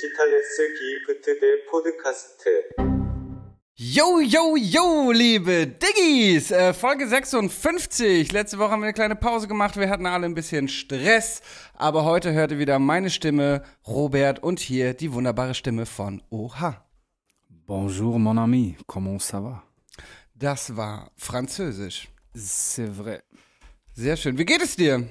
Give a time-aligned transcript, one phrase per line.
[0.00, 2.68] 디지털스 기프트 대 포드카스트.
[3.78, 6.50] Yo, yo, yo, liebe Diggis!
[6.50, 8.32] Äh, Folge 56.
[8.32, 9.76] Letzte Woche haben wir eine kleine Pause gemacht.
[9.76, 11.42] Wir hatten alle ein bisschen Stress.
[11.74, 16.86] Aber heute hörte wieder meine Stimme, Robert, und hier die wunderbare Stimme von Oha.
[17.66, 18.76] Bonjour, mon ami.
[18.86, 19.62] Comment ça va?
[20.34, 22.08] Das war Französisch.
[22.34, 23.22] C'est vrai.
[23.92, 24.38] Sehr schön.
[24.38, 25.06] Wie geht es dir?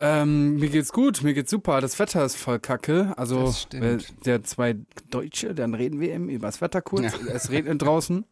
[0.00, 1.80] Ähm, mir geht's gut, mir geht's super.
[1.80, 3.12] Das Wetter ist voll kacke.
[3.16, 4.76] Also, äh, der zwei
[5.10, 7.12] Deutsche, dann reden wir eben über das Wetter kurz.
[7.32, 8.24] Es regnet draußen.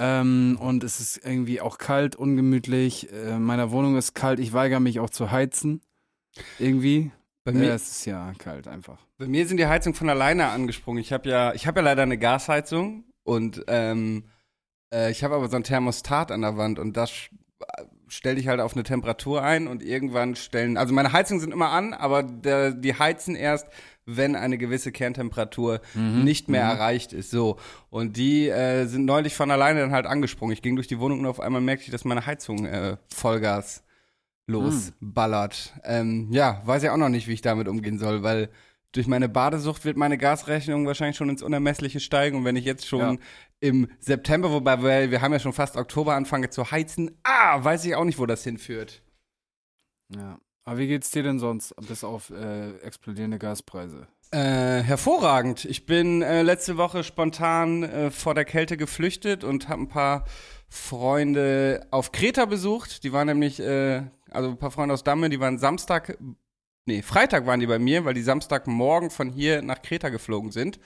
[0.00, 3.12] Ähm, und es ist irgendwie auch kalt, ungemütlich.
[3.12, 4.40] Äh, meiner Wohnung ist kalt.
[4.40, 5.82] Ich weigere mich auch zu heizen.
[6.58, 7.12] Irgendwie.
[7.44, 8.98] Bei Ja, mir, es ist ja kalt einfach.
[9.18, 11.00] bei mir sind die Heizungen von alleine angesprungen.
[11.00, 14.24] Ich habe ja, ich habe ja leider eine Gasheizung und ähm,
[14.92, 17.10] äh, ich habe aber so ein Thermostat an der Wand und das
[18.10, 21.70] stelle ich halt auf eine Temperatur ein und irgendwann stellen, also meine Heizungen sind immer
[21.70, 23.68] an, aber der, die heizen erst,
[24.04, 25.80] wenn eine gewisse Kerntemperatur
[26.24, 27.30] nicht mehr erreicht ist.
[27.30, 27.58] So.
[27.90, 30.52] Und die äh, sind neulich von alleine dann halt angesprungen.
[30.52, 33.84] Ich ging durch die Wohnung und auf einmal merkte ich, dass meine Heizung äh, Vollgas
[34.46, 35.74] losballert.
[35.84, 38.48] Ähm, ja, weiß ja auch noch nicht, wie ich damit umgehen soll, weil
[38.92, 42.38] durch meine Badesucht wird meine Gasrechnung wahrscheinlich schon ins Unermessliche steigen.
[42.38, 43.20] Und wenn ich jetzt schon Ja.
[43.60, 47.84] Im September, wobei wir, wir haben ja schon fast Oktober, anfange zu heizen, ah, weiß
[47.84, 49.02] ich auch nicht, wo das hinführt.
[50.08, 50.38] Ja.
[50.64, 54.06] Aber wie geht's dir denn sonst, bis auf äh, explodierende Gaspreise?
[54.30, 55.64] Äh, hervorragend.
[55.64, 60.24] Ich bin äh, letzte Woche spontan äh, vor der Kälte geflüchtet und habe ein paar
[60.68, 63.02] Freunde auf Kreta besucht.
[63.02, 66.16] Die waren nämlich, äh, also ein paar Freunde aus Damme, die waren Samstag,
[66.86, 70.78] nee, Freitag waren die bei mir, weil die Samstagmorgen von hier nach Kreta geflogen sind.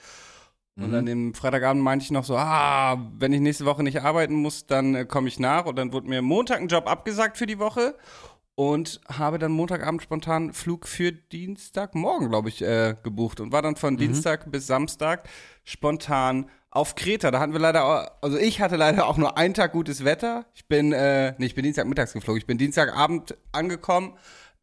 [0.77, 4.35] Und dann dem Freitagabend meinte ich noch so, ah, wenn ich nächste Woche nicht arbeiten
[4.35, 5.65] muss, dann äh, komme ich nach.
[5.65, 7.95] Und dann wurde mir Montag ein Job abgesagt für die Woche
[8.55, 13.77] und habe dann Montagabend spontan Flug für Dienstagmorgen, glaube ich, äh, gebucht und war dann
[13.77, 15.29] von Dienstag bis Samstag
[15.63, 17.31] spontan auf Kreta.
[17.31, 20.45] Da hatten wir leider, auch, also ich hatte leider auch nur einen Tag gutes Wetter.
[20.53, 22.37] Ich bin, äh, nee, ich bin Dienstagmittags geflogen.
[22.37, 24.13] Ich bin Dienstagabend angekommen.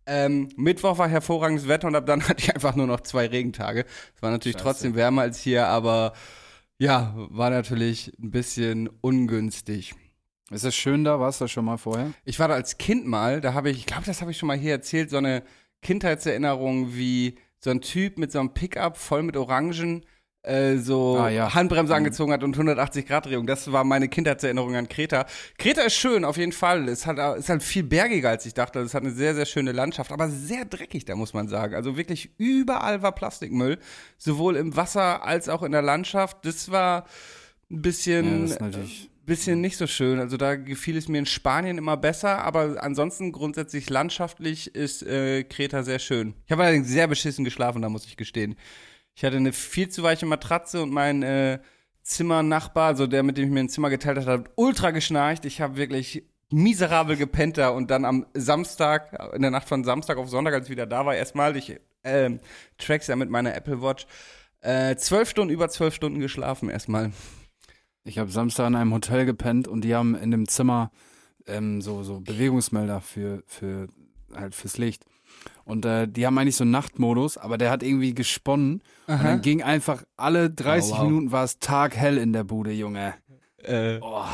[0.06, 3.84] Ähm, Mittwoch war hervorragendes Wetter und ab dann hatte ich einfach nur noch zwei Regentage.
[4.14, 4.64] Es war natürlich Scheiße.
[4.64, 6.12] trotzdem wärmer als hier, aber
[6.78, 9.94] ja, war natürlich ein bisschen ungünstig.
[10.50, 11.18] Ist es schön da?
[11.20, 12.12] Warst du da schon mal vorher?
[12.24, 14.48] Ich war da als Kind mal, da habe ich, ich glaube, das habe ich schon
[14.48, 15.44] mal hier erzählt, so eine
[15.80, 20.04] Kindheitserinnerung, wie so ein Typ mit so einem Pickup voll mit Orangen
[20.44, 21.54] äh, so Ah, ja.
[21.54, 21.96] Handbremse Mhm.
[21.98, 23.46] angezogen hat und 180 Grad Drehung.
[23.46, 25.26] Das war meine Kindheitserinnerung an Kreta.
[25.58, 26.88] Kreta ist schön, auf jeden Fall.
[26.88, 28.80] Es hat, ist halt viel bergiger, als ich dachte.
[28.80, 31.74] Es hat eine sehr, sehr schöne Landschaft, aber sehr dreckig, da muss man sagen.
[31.76, 33.78] Also wirklich überall war Plastikmüll,
[34.18, 36.38] sowohl im Wasser als auch in der Landschaft.
[36.44, 37.06] Das war
[37.70, 39.08] ein bisschen Ja, natürlich.
[39.24, 40.18] bisschen nicht so schön.
[40.18, 45.44] Also da gefiel es mir in Spanien immer besser, aber ansonsten grundsätzlich landschaftlich ist äh,
[45.44, 46.34] Kreta sehr schön.
[46.46, 48.56] Ich habe allerdings sehr beschissen geschlafen, da muss ich gestehen.
[49.14, 51.58] Ich hatte eine viel zu weiche Matratze und mein äh,
[52.02, 55.44] Zimmernachbar, also der, mit dem ich mir ein Zimmer geteilt habe, hat ultra geschnarcht.
[55.44, 60.18] Ich habe wirklich miserabel gepennt da und dann am Samstag, in der Nacht von Samstag
[60.18, 62.40] auf Sonntag, als ich wieder da war, erstmal, ich ähm,
[62.78, 64.06] tracks ja mit meiner Apple Watch,
[64.60, 67.12] äh, zwölf Stunden, über zwölf Stunden geschlafen erstmal.
[68.04, 70.90] Ich habe Samstag in einem Hotel gepennt und die haben in dem Zimmer
[71.46, 73.88] ähm, so, so Bewegungsmelder für, für
[74.34, 75.04] halt fürs Licht.
[75.64, 78.82] Und äh, die haben eigentlich so einen Nachtmodus, aber der hat irgendwie gesponnen.
[79.06, 81.04] Und dann ging einfach alle 30 Oh, wow.
[81.04, 83.14] Minuten war es taghell in der Bude, Junge.
[83.58, 84.24] Äh, Oh,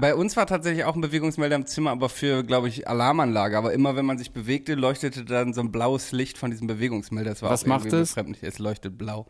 [0.00, 3.58] Bei uns war tatsächlich auch ein Bewegungsmelder im Zimmer, aber für, glaube ich, Alarmanlage.
[3.58, 7.30] Aber immer, wenn man sich bewegte, leuchtete dann so ein blaues Licht von diesem Bewegungsmelder.
[7.30, 8.16] Das war Was macht es?
[8.42, 9.26] Es leuchtet blau.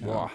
[0.00, 0.30] boah.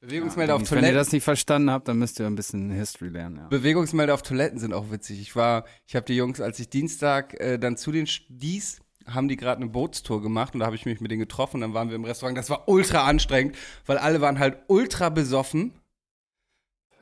[0.00, 0.96] Bewegungsmelder auf Wenn ihr Toiletten.
[0.96, 3.36] das nicht verstanden habt, dann müsst ihr ein bisschen History lernen.
[3.36, 3.46] Ja.
[3.48, 5.20] Bewegungsmelder auf Toiletten sind auch witzig.
[5.20, 9.28] Ich war, ich habe die Jungs, als ich Dienstag äh, dann zu den stieß, haben
[9.28, 11.74] die gerade eine Bootstour gemacht und da habe ich mich mit denen getroffen und dann
[11.74, 12.36] waren wir im Restaurant.
[12.36, 15.72] Das war ultra anstrengend, weil alle waren halt ultra besoffen.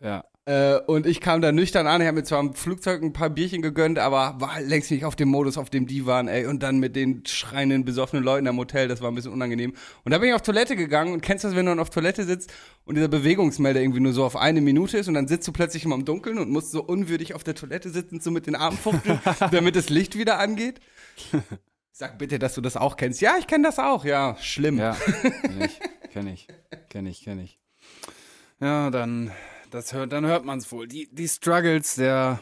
[0.01, 0.25] ja.
[0.47, 2.01] Äh, und ich kam da nüchtern an.
[2.01, 5.05] Ich habe mir zwar im Flugzeug ein paar Bierchen gegönnt, aber war halt längst nicht
[5.05, 6.47] auf dem Modus, auf dem die waren, ey.
[6.47, 9.75] Und dann mit den schreienden, besoffenen Leuten am Hotel, das war ein bisschen unangenehm.
[10.05, 11.91] Und da bin ich auf Toilette gegangen und kennst du das, wenn du dann auf
[11.91, 12.53] Toilette sitzt
[12.85, 15.85] und dieser Bewegungsmelder irgendwie nur so auf eine Minute ist und dann sitzt du plötzlich
[15.85, 18.79] immer im Dunkeln und musst so unwürdig auf der Toilette sitzen, so mit den Armen
[18.79, 19.21] fuchteln,
[19.53, 20.81] damit das Licht wieder angeht?
[21.93, 23.21] Sag bitte, dass du das auch kennst.
[23.21, 24.05] Ja, ich kenne das auch.
[24.05, 24.79] Ja, schlimm.
[24.79, 24.95] Ja,
[25.43, 25.81] kenn ich,
[26.13, 26.47] kenn ich,
[26.89, 27.61] kenn ich, kenn ich.
[28.61, 29.31] Ja, dann,
[29.71, 30.87] das hört, dann hört man es wohl.
[30.87, 32.41] Die, die Struggles der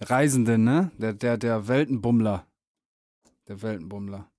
[0.00, 0.90] Reisenden, ne?
[0.98, 2.46] Der, der, der Weltenbummler.
[3.48, 4.30] Der Weltenbummler.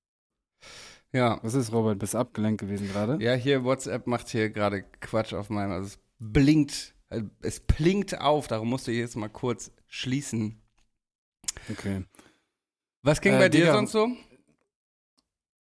[1.11, 1.39] ja.
[1.43, 1.99] Was ist, Robert?
[1.99, 3.17] Bist du abgelenkt gewesen gerade?
[3.23, 5.71] Ja, hier WhatsApp macht hier gerade Quatsch auf meinem.
[5.71, 6.95] Also es blinkt,
[7.41, 8.47] es blinkt auf.
[8.47, 10.61] Darum musste ich jetzt mal kurz schließen.
[11.71, 12.05] Okay.
[13.01, 13.73] Was ging Äh, bei dir Digga.
[13.73, 14.07] sonst so?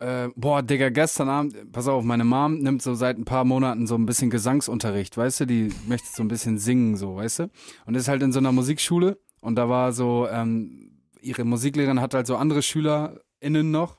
[0.01, 3.89] Äh, boah, Digga, gestern Abend, pass auf, meine Mom nimmt so seit ein paar Monaten
[3.89, 5.47] so ein bisschen Gesangsunterricht, weißt du?
[5.47, 7.51] Die möchte so ein bisschen singen, so, weißt du?
[7.85, 12.15] Und ist halt in so einer Musikschule und da war so, ähm, ihre Musiklehrerin hat
[12.15, 13.99] halt so andere SchülerInnen noch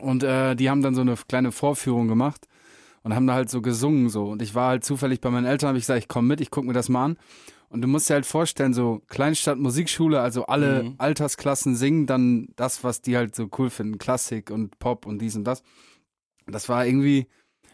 [0.00, 2.46] und äh, die haben dann so eine kleine Vorführung gemacht
[3.02, 4.26] und haben da halt so gesungen, so.
[4.26, 6.50] Und ich war halt zufällig bei meinen Eltern, habe ich gesagt, ich komm mit, ich
[6.50, 7.18] guck mir das mal an.
[7.70, 10.94] Und du musst dir halt vorstellen, so Kleinstadt Musikschule, also alle Mhm.
[10.98, 15.36] Altersklassen singen dann das, was die halt so cool finden, Klassik und Pop und dies
[15.36, 15.62] und das.
[16.46, 17.26] Das war irgendwie,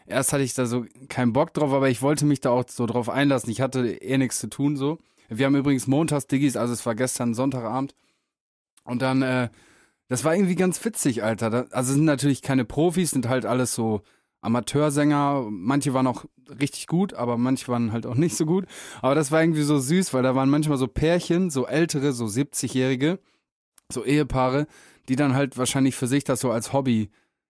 [0.05, 2.85] erst hatte ich da so keinen Bock drauf, aber ich wollte mich da auch so
[2.85, 3.49] drauf einlassen.
[3.49, 4.99] Ich hatte eh nichts zu tun, so.
[5.29, 7.95] Wir haben übrigens montags Diggis, also es war gestern Sonntagabend.
[8.83, 9.49] Und dann, äh,
[10.07, 11.67] das war irgendwie ganz witzig, Alter.
[11.71, 14.01] Also sind natürlich keine Profis, sind halt alles so
[14.45, 15.47] Amateursänger.
[15.49, 16.25] Manche waren auch
[16.59, 18.65] richtig gut, aber manche waren halt auch nicht so gut.
[19.01, 22.25] Aber das war irgendwie so süß, weil da waren manchmal so Pärchen, so ältere, so
[22.25, 23.19] 70-Jährige,
[23.91, 24.67] so Ehepaare,
[25.09, 27.09] die dann halt wahrscheinlich für sich das so als Hobby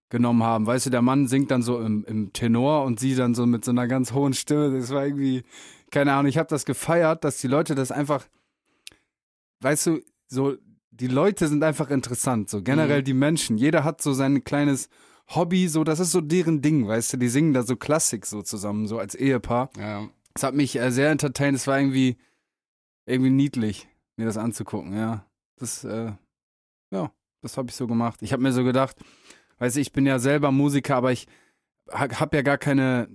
[0.09, 0.65] genommen haben.
[0.65, 3.65] Weißt du, der Mann singt dann so im, im Tenor und sie dann so mit
[3.65, 4.77] so einer ganz hohen Stimme.
[4.77, 5.43] Das war irgendwie,
[5.91, 8.25] keine Ahnung, ich habe das gefeiert, dass die Leute das einfach,
[9.61, 10.55] weißt du, so,
[10.91, 13.57] die Leute sind einfach interessant, so generell die Menschen.
[13.57, 14.89] Jeder hat so sein kleines
[15.27, 18.41] Hobby, so, das ist so deren Ding, weißt du, die singen da so Klassik so
[18.41, 19.69] zusammen, so als Ehepaar.
[19.77, 20.07] Ja.
[20.35, 22.17] Es hat mich äh, sehr entertained, es war irgendwie,
[23.05, 23.87] irgendwie niedlich,
[24.17, 25.25] mir das anzugucken, ja.
[25.57, 26.11] Das, äh,
[26.91, 27.11] ja,
[27.41, 28.21] das habe ich so gemacht.
[28.21, 28.97] Ich habe mir so gedacht,
[29.59, 31.27] weißt du, ich bin ja selber Musiker, aber ich
[31.91, 33.07] ha, habe ja gar keine,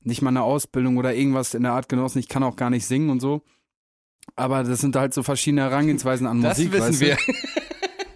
[0.00, 2.18] nicht mal eine Ausbildung oder irgendwas in der Art genossen.
[2.18, 3.42] Ich kann auch gar nicht singen und so.
[4.36, 6.72] Aber das sind halt so verschiedene Herangehensweisen an Das Musik.
[6.72, 7.16] wissen weißt wir.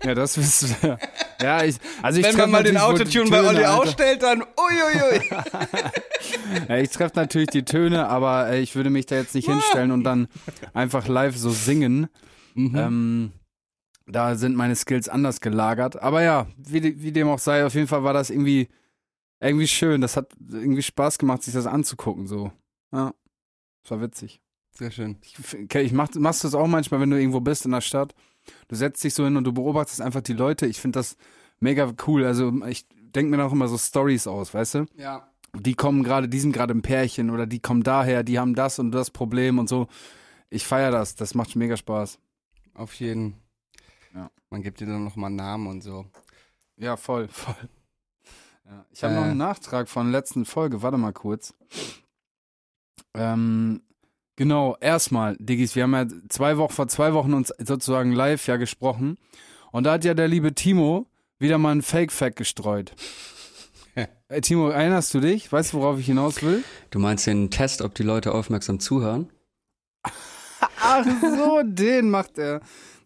[0.02, 0.08] Du?
[0.08, 0.98] Ja, das wissen wir.
[1.40, 5.30] Ja, ich, also ich Wenn man mal den Autotune bei Olli ausstellt, dann uiuiui.
[6.68, 9.90] Ja, ich treffe natürlich die Töne, aber äh, ich würde mich da jetzt nicht hinstellen
[9.90, 10.28] und dann
[10.72, 12.08] einfach live so singen.
[12.54, 12.76] Mhm.
[12.76, 13.32] Ähm,
[14.06, 16.00] da sind meine Skills anders gelagert.
[16.00, 18.68] Aber ja, wie, wie dem auch sei, auf jeden Fall war das irgendwie,
[19.40, 20.00] irgendwie schön.
[20.00, 22.26] Das hat irgendwie Spaß gemacht, sich das anzugucken.
[22.26, 22.52] So.
[22.92, 23.14] Ja,
[23.82, 24.40] das war witzig.
[24.72, 25.18] Sehr schön.
[25.22, 25.36] Ich,
[25.74, 28.14] ich mach, machst du das auch manchmal, wenn du irgendwo bist in der Stadt.
[28.68, 30.66] Du setzt dich so hin und du beobachtest einfach die Leute.
[30.66, 31.16] Ich finde das
[31.60, 32.24] mega cool.
[32.24, 34.86] Also ich denke mir dann auch immer so Stories aus, weißt du?
[34.96, 35.28] Ja.
[35.54, 38.78] die kommen gerade, die sind gerade im Pärchen oder die kommen daher, die haben das
[38.78, 39.86] und das Problem und so.
[40.48, 42.18] Ich feiere das, das macht mega Spaß.
[42.74, 43.34] Auf jeden.
[44.14, 44.30] Ja.
[44.50, 46.06] Man gibt dir dann nochmal Namen und so.
[46.78, 47.54] Ja, voll, voll.
[48.64, 49.26] Ja, ich habe noch Äh.
[49.26, 51.54] einen Nachtrag von der letzten Folge, warte mal kurz.
[53.14, 53.82] Ähm,
[54.36, 58.56] genau, erstmal, Diggis, wir haben ja zwei Wochen, vor zwei Wochen uns sozusagen live ja
[58.56, 59.18] gesprochen.
[59.70, 61.06] Und da hat ja der liebe Timo
[61.38, 62.94] wieder mal einen Fake-Fact gestreut.
[64.28, 65.50] Ey, Timo, erinnerst du dich?
[65.50, 66.62] Weißt du, worauf ich hinaus will?
[66.90, 69.30] Du meinst den Test, ob die Leute aufmerksam zuhören?
[70.80, 72.60] Ach so, den macht er.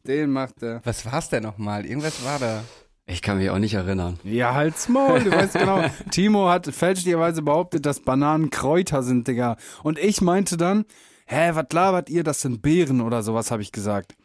[0.07, 0.81] Den macht er.
[0.85, 1.85] Was war's denn nochmal?
[1.85, 2.63] Irgendwas war da.
[3.09, 4.19] Ich kann mich auch nicht erinnern.
[4.25, 5.85] Ja, halt's Maul, du weißt genau.
[6.11, 9.57] Timo hat fälschlicherweise behauptet, dass Bananen Kräuter sind, Digga.
[9.85, 10.85] Und ich meinte dann,
[11.27, 14.17] hä, was labert ihr, das sind Beeren oder sowas, habe ich gesagt.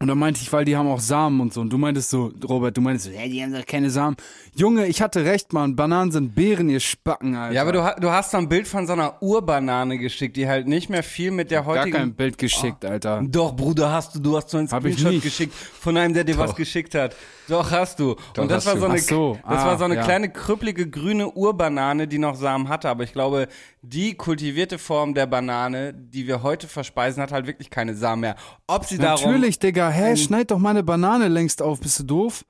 [0.00, 1.60] Und dann meinte ich, weil die haben auch Samen und so.
[1.60, 4.16] Und du meintest so, Robert, du meintest so, hä, die haben doch keine Samen.
[4.54, 5.76] Junge, ich hatte recht, Mann.
[5.76, 7.54] Bananen sind Beeren, ihr Spacken, Alter.
[7.54, 10.66] Ja, aber du, du hast da ein Bild von so einer Urbanane geschickt, die halt
[10.66, 11.96] nicht mehr viel mit der Gar heutigen.
[11.96, 13.22] kein Bild geschickt, Alter.
[13.24, 14.18] Doch, Bruder, hast du.
[14.18, 17.14] Du hast so ich Screenshot geschickt von einem, der dir was geschickt hat.
[17.48, 18.16] Doch, hast du.
[18.38, 20.02] Und das war so eine, so, das ah, war so eine ja.
[20.02, 22.88] kleine, krüppelige, grüne Urbanane, die noch Samen hatte.
[22.88, 23.48] Aber ich glaube,
[23.82, 28.36] die kultivierte Form der Banane, die wir heute verspeisen, hat halt wirklich keine Samen mehr.
[28.66, 29.30] Ob sie darum.
[29.30, 29.83] Natürlich, Digga.
[29.90, 31.80] Hä, ein- schneid doch mal eine Banane längst auf.
[31.80, 32.44] Bist du doof?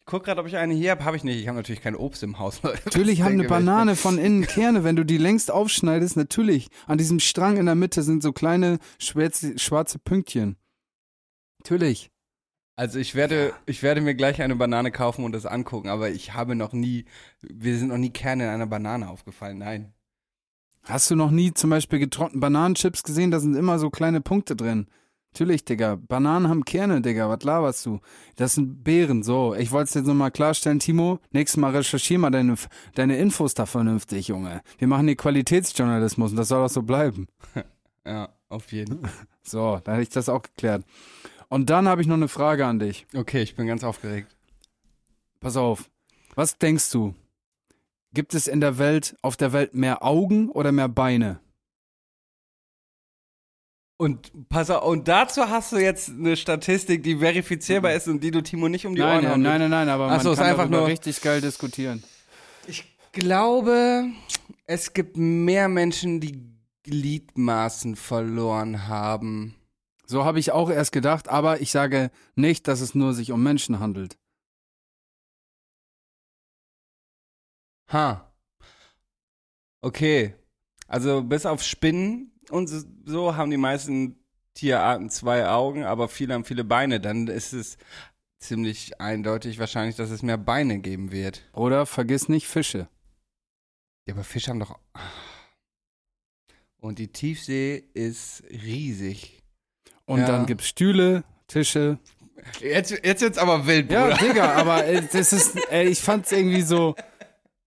[0.00, 1.04] Ich guck gerade, ob ich eine hier habe.
[1.04, 1.40] Habe ich nicht.
[1.40, 2.62] Ich habe natürlich kein Obst im Haus.
[2.84, 3.66] Natürlich haben eine denke, wer ich.
[3.66, 4.84] Banane von innen Kerne.
[4.84, 6.68] Wenn du die längst aufschneidest, natürlich.
[6.86, 10.56] An diesem Strang in der Mitte sind so kleine schwarze, schwarze Pünktchen.
[11.58, 12.10] Natürlich.
[12.76, 16.34] Also ich werde, ich werde mir gleich eine Banane kaufen und das angucken, aber ich
[16.34, 17.06] habe noch nie,
[17.40, 19.94] wir sind noch nie Kerne in einer Banane aufgefallen, nein.
[20.82, 23.30] Hast du noch nie zum Beispiel getrocknete Bananenchips gesehen?
[23.32, 24.86] Da sind immer so kleine Punkte drin.
[25.36, 25.98] Natürlich, Digga.
[26.08, 27.28] Bananen haben Kerne, Digga.
[27.28, 28.00] Was laberst du?
[28.36, 29.22] Das sind Beeren.
[29.22, 31.18] So, ich wollte es jetzt nochmal klarstellen, Timo.
[31.30, 32.54] Nächstes Mal recherchier mal deine,
[32.94, 34.62] deine Infos da vernünftig, Junge.
[34.78, 37.28] Wir machen hier Qualitätsjournalismus und das soll auch so bleiben.
[38.06, 39.00] Ja, auf jeden.
[39.42, 40.84] So, dann hätte ich das auch geklärt.
[41.48, 43.06] Und dann habe ich noch eine Frage an dich.
[43.14, 44.34] Okay, ich bin ganz aufgeregt.
[45.40, 45.90] Pass auf.
[46.34, 47.14] Was denkst du?
[48.14, 51.40] Gibt es in der Welt, auf der Welt mehr Augen oder mehr Beine?
[53.98, 58.30] Und pass auf, und dazu hast du jetzt eine Statistik, die verifizierbar ist und die
[58.30, 60.32] du Timo nicht um die nein, Ohren hauen nein, nein, nein, aber Ach man so,
[60.32, 62.04] ist kann einfach darüber nur- richtig geil diskutieren.
[62.66, 64.04] Ich glaube,
[64.66, 66.42] es gibt mehr Menschen, die
[66.82, 69.54] Gliedmaßen verloren haben.
[70.04, 73.42] So habe ich auch erst gedacht, aber ich sage nicht, dass es nur sich um
[73.42, 74.18] Menschen handelt.
[77.92, 78.30] Ha.
[79.80, 80.34] Okay.
[80.86, 82.68] Also bis auf Spinnen und
[83.06, 84.16] so- haben die meisten
[84.54, 87.00] Tierarten zwei Augen, aber viele haben viele Beine.
[87.00, 87.76] Dann ist es
[88.38, 91.42] ziemlich eindeutig wahrscheinlich, dass es mehr Beine geben wird.
[91.52, 92.88] Oder vergiss nicht Fische.
[94.06, 94.78] Ja, aber Fische haben doch.
[96.78, 99.42] Und die Tiefsee ist riesig.
[100.04, 100.26] Und Ja.
[100.26, 101.98] dann gibt's Stühle, Tische.
[102.60, 104.16] Jetzt, jetzt wird's aber wild, Ja, Bruder.
[104.18, 106.94] Digga, aber äh, das ist, ey, ich fand's irgendwie so,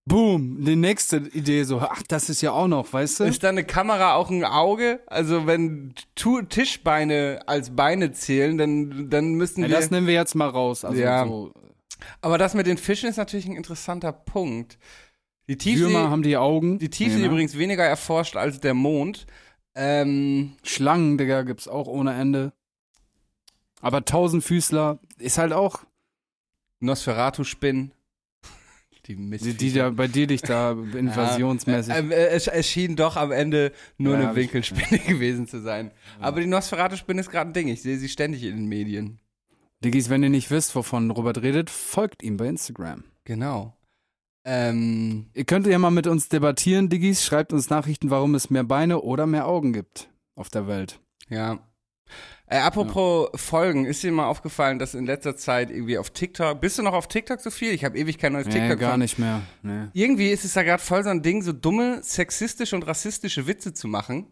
[0.09, 3.23] boom, die nächste Idee so, ach, das ist ja auch noch, weißt du?
[3.23, 4.99] Ist da eine Kamera auch ein Auge?
[5.07, 9.75] Also wenn Tu- Tischbeine als Beine zählen, dann, dann müssen Ja, wir.
[9.77, 10.83] das nehmen wir jetzt mal raus.
[10.83, 11.25] Also Ja.
[11.25, 11.53] so,
[12.21, 14.77] aber das mit den Fischen ist natürlich ein interessanter Punkt.
[15.47, 16.77] Die Tiefsee, Würmer haben die Augen.
[16.79, 17.27] die Tiefsee Nee, ne?
[17.29, 19.25] übrigens weniger erforscht als der Mond.
[19.75, 22.51] Ähm, Schlangen, Digga, gibt's auch ohne Ende.
[23.81, 25.85] Aber Tausendfüßler ist halt auch,
[26.81, 27.91] Nosferatu-Spinnen.
[29.09, 29.57] Die die, Mistviecher.
[29.57, 31.93] die da bei dir dich da invasionsmäßig.
[31.95, 35.91] Ähm, äh, es, es schien doch am Ende nur Ja, eine Winkelspinne gewesen zu sein.
[36.19, 37.67] Aber die Nosferatu-Spinne ist gerade ein Ding.
[37.67, 39.19] Ich sehe sie ständig in den Medien.
[39.83, 43.03] Diggis, wenn ihr nicht wisst, wovon Robert redet, folgt ihm bei Instagram.
[43.23, 43.75] Genau.
[44.45, 47.25] Ähm, Ihr könnt ja mal mit uns debattieren, Diggis.
[47.25, 50.99] Schreibt uns Nachrichten, warum es mehr Beine oder mehr Augen gibt auf der Welt.
[51.29, 51.59] ja.
[52.51, 56.79] Äh, apropos Folgen, ist dir mal aufgefallen, dass in letzter Zeit irgendwie auf TikTok, bist
[56.79, 57.71] du noch auf TikTok so viel?
[57.73, 58.79] Ich habe ewig kein neues Nee, TikTok.
[58.79, 59.41] gar von- nicht mehr.
[59.61, 59.85] Nee.
[59.93, 63.73] Irgendwie ist es da gerade voll so ein Ding, so dumme, sexistische und rassistische Witze
[63.73, 64.27] zu machen.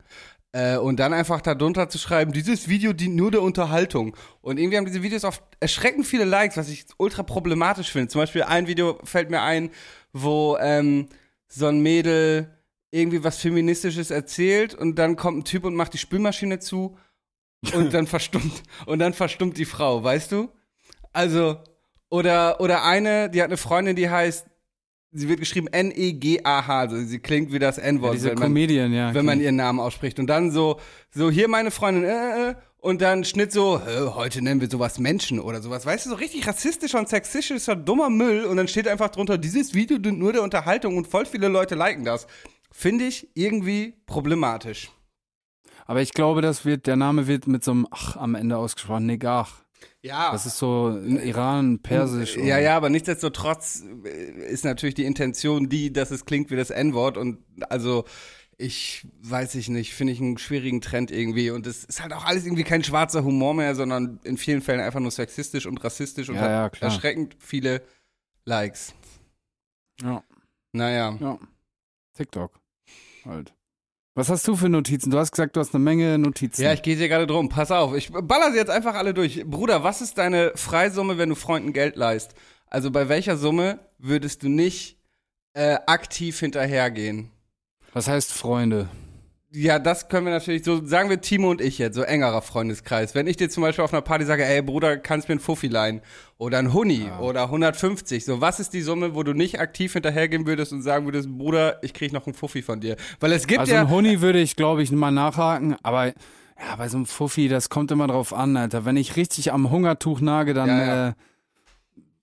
[0.53, 4.15] Äh, und dann einfach darunter zu schreiben, dieses Video dient nur der Unterhaltung.
[4.41, 8.07] Und irgendwie haben diese Videos oft erschreckend viele Likes, was ich ultra problematisch finde.
[8.07, 9.69] Zum Beispiel ein Video fällt mir ein,
[10.13, 11.09] wo ähm,
[11.47, 12.49] so ein Mädel
[12.89, 16.97] irgendwie was Feministisches erzählt und dann kommt ein Typ und macht die Spülmaschine zu
[17.73, 20.49] und dann verstummt und dann verstummt die Frau, weißt du?
[21.13, 21.57] Also
[22.09, 24.47] oder oder eine, die hat eine Freundin, die heißt
[25.11, 28.93] sie wird geschrieben N-E-G-A-H, also sie klingt wie das Ja, N-Wort, diese wenn, man, Comedian,
[28.93, 29.13] ja.
[29.13, 30.19] wenn man ihren Namen ausspricht.
[30.19, 30.79] Und dann so,
[31.11, 34.99] so hier meine Freundin, äh, äh, und dann Schnitt so, äh, heute nennen wir sowas
[34.99, 35.85] Menschen oder sowas.
[35.85, 38.45] Weißt du, so richtig rassistischer und sexistischer, dummer Müll.
[38.45, 41.75] Und dann steht einfach drunter, dieses Video dient nur der Unterhaltung und voll viele Leute
[41.75, 42.27] liken das.
[42.71, 44.91] Finde ich irgendwie problematisch.
[45.87, 49.05] Aber ich glaube, das wird, der Name wird mit so einem Ach am Ende ausgesprochen.
[49.05, 49.63] Negach.
[50.01, 50.31] Ja.
[50.31, 52.35] Das ist so in Iran, Persisch.
[52.35, 56.69] Ja, ja, aber nichtsdestotrotz äh, ist natürlich die Intention die, dass es klingt wie das
[56.69, 57.39] N-Wort und
[57.69, 58.05] also
[58.57, 62.25] ich weiß ich nicht, finde ich einen schwierigen Trend irgendwie und es ist halt auch
[62.25, 66.29] alles irgendwie kein schwarzer Humor mehr, sondern in vielen Fällen einfach nur sexistisch und rassistisch
[66.29, 67.81] und Ja, hat ja, erschreckend viele
[68.45, 68.93] Likes.
[70.01, 70.23] Ja.
[70.73, 71.17] Naja.
[71.19, 71.39] Ja.
[72.13, 72.59] TikTok.
[73.25, 73.53] Halt.
[74.17, 75.11] Was hast du für Notizen?
[75.11, 76.63] Du hast gesagt, du hast eine Menge Notizen.
[76.63, 77.49] Ja, ich gehe dir gerade drum.
[77.49, 79.43] Pass auf, ich baller sie jetzt einfach alle durch.
[79.45, 82.33] Bruder, was ist deine Freisumme, wenn du Freunden Geld leist?
[82.65, 84.97] Also bei welcher Summe würdest du nicht
[85.53, 87.29] äh, aktiv hinterhergehen?
[87.93, 88.89] Was heißt Freunde?
[89.51, 93.15] Ja, das können wir natürlich, so sagen wir Timo und ich jetzt, so engerer Freundeskreis.
[93.15, 95.67] Wenn ich dir zum Beispiel auf einer Party sage, ey Bruder, kannst mir einen Fuffi
[95.67, 96.01] leihen
[96.37, 100.45] oder ein Huni oder 150, so was ist die Summe, wo du nicht aktiv hinterhergehen
[100.45, 102.97] würdest und sagen würdest, Bruder, ich krieg noch einen Fuffi von dir?
[103.21, 106.75] Weil es gibt Also ja, ein Huni würde ich, glaube ich, mal nachhaken, aber ja,
[106.77, 108.83] bei so einem Fuffi, das kommt immer drauf an, Alter.
[108.83, 111.07] Wenn ich richtig am Hungertuch nage, dann Ja, ja.
[111.09, 111.13] Äh,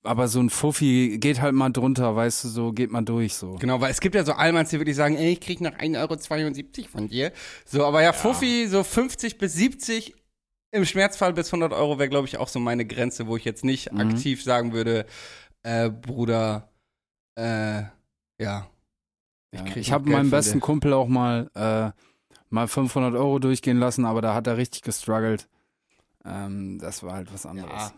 [0.04, 3.54] aber so ein Fuffi geht halt mal drunter, weißt du, so geht mal durch so.
[3.54, 6.78] Genau, weil es gibt ja so Allmanns, die wirklich sagen, ey, ich krieg noch 1,72
[6.82, 7.32] Euro von dir.
[7.64, 10.14] So, aber ja, Fuffi, so 50 bis 70,
[10.72, 13.64] im Schmerzfall bis 100 Euro wäre, glaube ich, auch so meine Grenze, wo ich jetzt
[13.64, 14.00] nicht Mhm.
[14.00, 15.06] aktiv sagen würde,
[15.62, 16.70] äh, Bruder,
[17.36, 17.82] äh,
[18.38, 18.68] ja.
[19.52, 20.60] Ich, Ja, ich habe von besten dir.
[20.60, 21.92] Kumpel auch mal, äh,
[22.50, 25.48] mal 500 Euro durchgehen lassen, aber da hat er richtig gestruggelt.
[26.24, 27.70] Ähm, das war halt was anderes.
[27.72, 27.92] Ja.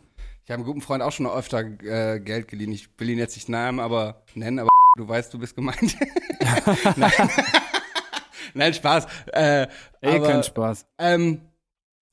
[0.46, 2.70] Ich habe einem guten Freund auch schon öfter äh, Geld geliehen.
[2.70, 5.96] Ich will ihn jetzt nicht Namen, aber nennen, aber du weißt, du bist gemeint.
[6.96, 7.12] Nein.
[8.54, 9.06] Nein, Spaß.
[9.32, 9.66] Äh,
[10.00, 10.86] Ey, aber, kein Spaß.
[10.98, 11.40] Ähm,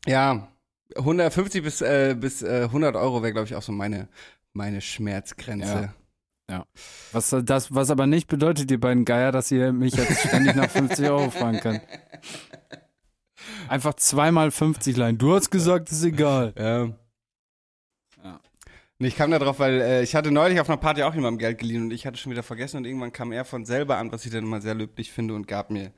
[0.08, 0.48] ja,
[0.96, 4.08] 150 bis, äh, bis äh, 100 Euro wäre, glaube ich, auch so meine,
[4.54, 5.94] meine Schmerzgrenze.
[7.12, 10.72] Was, das, was aber nicht bedeutet, ihr beiden Geier, dass ihr mich jetzt ständig nach
[10.72, 11.82] 50 Euro fragen könnt.
[13.70, 15.20] Einfach zweimal 50 leihen.
[15.20, 16.56] Du hast gesagt, ist egal.
[16.58, 16.86] Ja.
[16.86, 16.94] Ja.
[19.04, 21.38] Und ich kam da drauf, weil äh, ich hatte neulich auf einer Party auch jemandem
[21.38, 24.14] Geld geliehen und ich hatte schon wieder vergessen und irgendwann kam er von selber an,
[24.14, 25.92] was ich dann immer sehr löblich finde und gab mir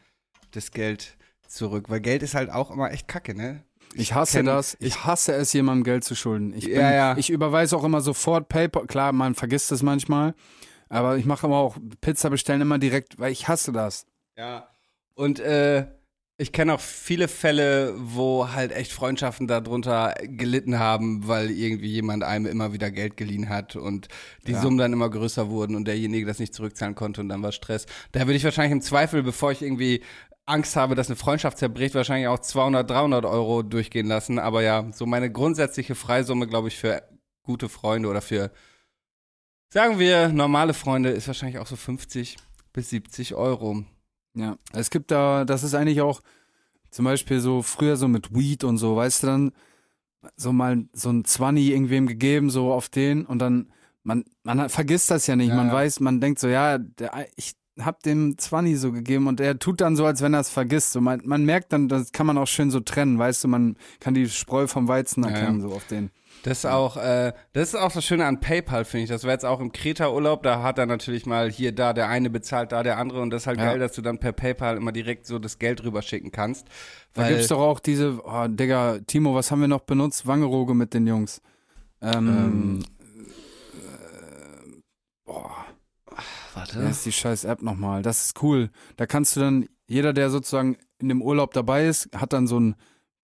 [0.49, 1.15] das Geld
[1.47, 1.85] zurück.
[1.87, 3.63] Weil Geld ist halt auch immer echt kacke, ne?
[3.93, 4.75] Ich hasse kenn- das.
[4.79, 6.51] Ich hasse es, jemandem Geld zu schulden.
[6.57, 7.15] Ich, bin, Ja, ja.
[7.15, 8.87] ich überweise auch immer sofort PayPal.
[8.87, 10.33] Klar, man vergisst es manchmal.
[10.89, 14.07] Aber ich mache aber auch Pizza bestellen immer direkt, weil ich hasse das.
[14.35, 14.67] Ja.
[15.13, 15.85] Und äh,
[16.37, 22.25] Ich kenne auch viele Fälle, wo halt echt Freundschaften darunter gelitten haben, weil irgendwie jemand
[22.25, 24.09] einem immer wieder Geld geliehen hat und
[24.45, 24.61] die Ja.
[24.61, 27.85] Summen dann immer größer wurden und derjenige das nicht zurückzahlen konnte und dann war Stress.
[28.11, 30.03] Da würde ich wahrscheinlich im Zweifel, bevor ich irgendwie
[30.45, 34.37] Angst habe, dass eine Freundschaft zerbricht, wahrscheinlich auch 200, 300 Euro durchgehen lassen.
[34.37, 37.01] Aber ja, so meine grundsätzliche Freisumme, glaube ich, für
[37.43, 38.51] gute Freunde oder für,
[39.73, 42.35] sagen wir, normale Freunde ist wahrscheinlich auch so 50
[42.73, 43.85] bis 70 Euro.
[44.35, 46.21] Ja, es gibt da, das ist eigentlich auch
[46.91, 49.51] zum Beispiel so früher so mit Weed und so, weißt du, dann
[50.35, 53.71] so mal so ein Zwanni irgendwem gegeben, so auf den und dann,
[54.03, 55.73] man, man hat- vergisst das ja nicht, Ja, man ja.
[55.73, 59.81] weiß, man denkt so, ja, der, ich hab dem Zwanni so gegeben und er tut
[59.81, 60.93] dann so, als wenn er es vergisst.
[60.93, 63.75] So, man, man merkt dann, das kann man auch schön so trennen, weißt du, man
[63.99, 65.67] kann die Spreu vom Weizen erkennen, ja.
[65.67, 66.09] so auf den.
[66.45, 69.09] Das ist auch, äh, das ist auch das Schöne an PayPal, finde ich.
[69.09, 72.29] Das war jetzt auch im Kreta-Urlaub, da hat er natürlich mal hier, da, der eine
[72.29, 73.65] bezahlt, da der andere und das ist halt Ja.
[73.65, 76.67] geil, dass du dann per PayPal immer direkt so das Geld rüberschicken kannst.
[77.13, 80.27] Da Weil, gibt's doch auch diese, oh, Digga, Timo, was haben wir noch benutzt?
[80.27, 81.41] Wangeroge mit den Jungs.
[82.03, 82.83] Ähm,
[83.73, 84.81] äh,
[85.25, 85.65] boah,
[86.11, 86.79] Wie Warte.
[86.81, 88.03] ist die scheiß App nochmal?
[88.03, 88.69] Das ist cool.
[88.97, 92.59] Da kannst du dann, jeder, der sozusagen in dem Urlaub dabei ist, hat dann so
[92.59, 92.75] ein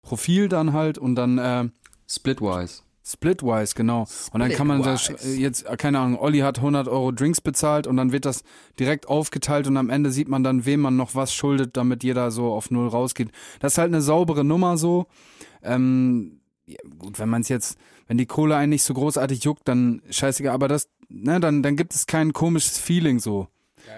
[0.01, 1.69] Profil dann halt und dann äh,
[2.09, 2.81] Splitwise.
[3.03, 4.05] Splitwise, genau.
[4.31, 7.41] Und dann kann man das äh, jetzt, äh, keine Ahnung, Olli hat 100 Euro Drinks
[7.41, 8.43] bezahlt und dann wird das
[8.79, 12.29] direkt aufgeteilt und am Ende sieht man dann, wem man noch was schuldet, damit jeder
[12.29, 13.29] so auf Null rausgeht.
[13.59, 15.07] Das ist halt eine saubere Nummer so.
[15.63, 17.77] Ähm, ja, gut, wenn man es jetzt,
[18.07, 21.75] wenn die Kohle einen nicht so großartig juckt, dann scheißegal, aber das, ne, dann, dann
[21.75, 23.47] gibt es kein komisches Feeling so.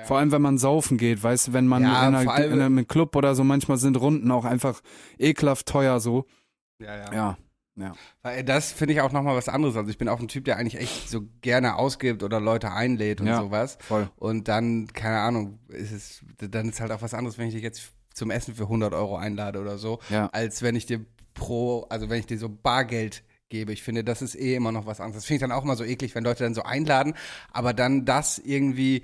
[0.05, 2.88] Vor allem, wenn man saufen geht, weißt du, wenn man Ja, in, einer, in einem
[2.88, 4.81] Club oder so, manchmal sind Runden auch einfach
[5.19, 6.25] ekelhaft teuer so.
[6.79, 7.13] ja, ja.
[7.13, 7.38] Ja.
[8.22, 9.75] Weil das finde ich auch nochmal was anderes.
[9.75, 13.20] Also ich bin auch ein Typ, der eigentlich echt so gerne ausgibt oder Leute einlädt
[13.22, 13.39] und Ja.
[13.39, 13.77] sowas.
[13.82, 14.10] Voll.
[14.18, 17.63] Und dann, keine Ahnung, ist es, dann ist halt auch was anderes, wenn ich dich
[17.63, 20.27] jetzt zum Essen für 100 Euro einlade oder so, Ja.
[20.27, 21.03] als wenn ich dir
[21.34, 23.74] pro, also wenn ich dir so Bargeld gebe.
[23.74, 25.24] Ich finde, das ist eh immer noch was anderes.
[25.24, 27.15] Das finde ich dann auch immer so eklig, wenn Leute dann so einladen,
[27.51, 29.03] aber dann das irgendwie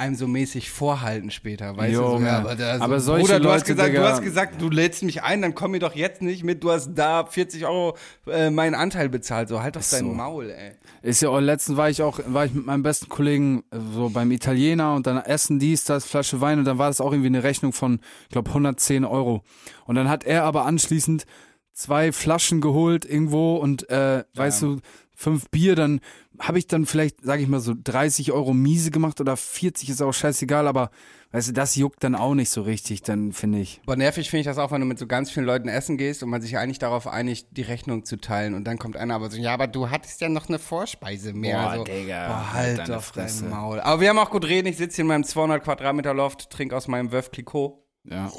[0.00, 1.96] einem so mäßig vorhalten später, weißt du?
[1.98, 2.26] So, Junge.
[2.26, 4.60] ja, aber da so, Aber solche Bruder, du hast Leute, gesagt, du Digga- hast gesagt,
[4.62, 7.64] du lädst mich ein, dann komm mir doch jetzt nicht mit, du hast da 40
[7.66, 10.06] Euro äh, meinen Anteil bezahlt, so halt doch dein so.
[10.12, 10.72] Maul, ey.
[11.02, 14.10] Ist ja auch, letztens war ich auch, war ich mit meinem besten Kollegen äh, so
[14.10, 17.28] beim Italiener und dann Essen dies, das, Flasche Wein und dann war das auch irgendwie
[17.28, 19.42] eine Rechnung von, ich glaube, 110 Euro.
[19.86, 21.24] Und dann hat er aber anschließend
[21.72, 24.78] zwei Flaschen geholt irgendwo und, äh, weißt du,
[25.20, 26.00] fünf Bier, dann
[26.38, 30.00] habe ich dann vielleicht, sage ich mal so, 30 Euro miese gemacht oder 40 ist
[30.00, 30.90] auch scheißegal, aber
[31.32, 33.82] weißt du, das juckt dann auch nicht so richtig, dann finde ich.
[33.84, 36.22] Aber nervig finde ich das auch, wenn du mit so ganz vielen Leuten essen gehst
[36.22, 39.30] und man sich eigentlich darauf einigt, die Rechnung zu teilen und dann kommt einer aber
[39.30, 41.62] so, ja, aber du hattest ja noch eine Vorspeise mehr.
[41.62, 43.42] Boah, so, Digga, boah, halt halt deine auf Fresse.
[43.42, 43.80] dein Maul.
[43.80, 46.74] Aber wir haben auch gut reden, ich sitze hier in meinem 200 Quadratmeter Loft, trinke
[46.74, 47.78] aus meinem Veuve Clicquot.
[48.04, 48.32] Ja.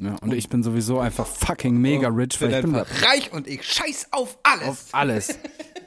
[0.00, 0.16] Ja.
[0.22, 3.62] Und ich bin sowieso einfach fucking mega rich, weil ich bin einfach reich und ich
[3.62, 4.68] scheiß auf alles.
[4.68, 5.38] auf alles.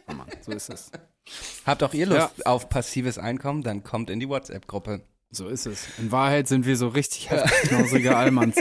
[0.08, 0.92] Oh Mann, so ist es.
[1.66, 3.64] Habt auch ihr Lust auf passives Einkommen?
[3.64, 5.02] Dann kommt in die WhatsApp-Gruppe.
[5.32, 5.88] So ist es.
[5.98, 8.56] In Wahrheit sind wir so richtig heftig knausrige Allmanns.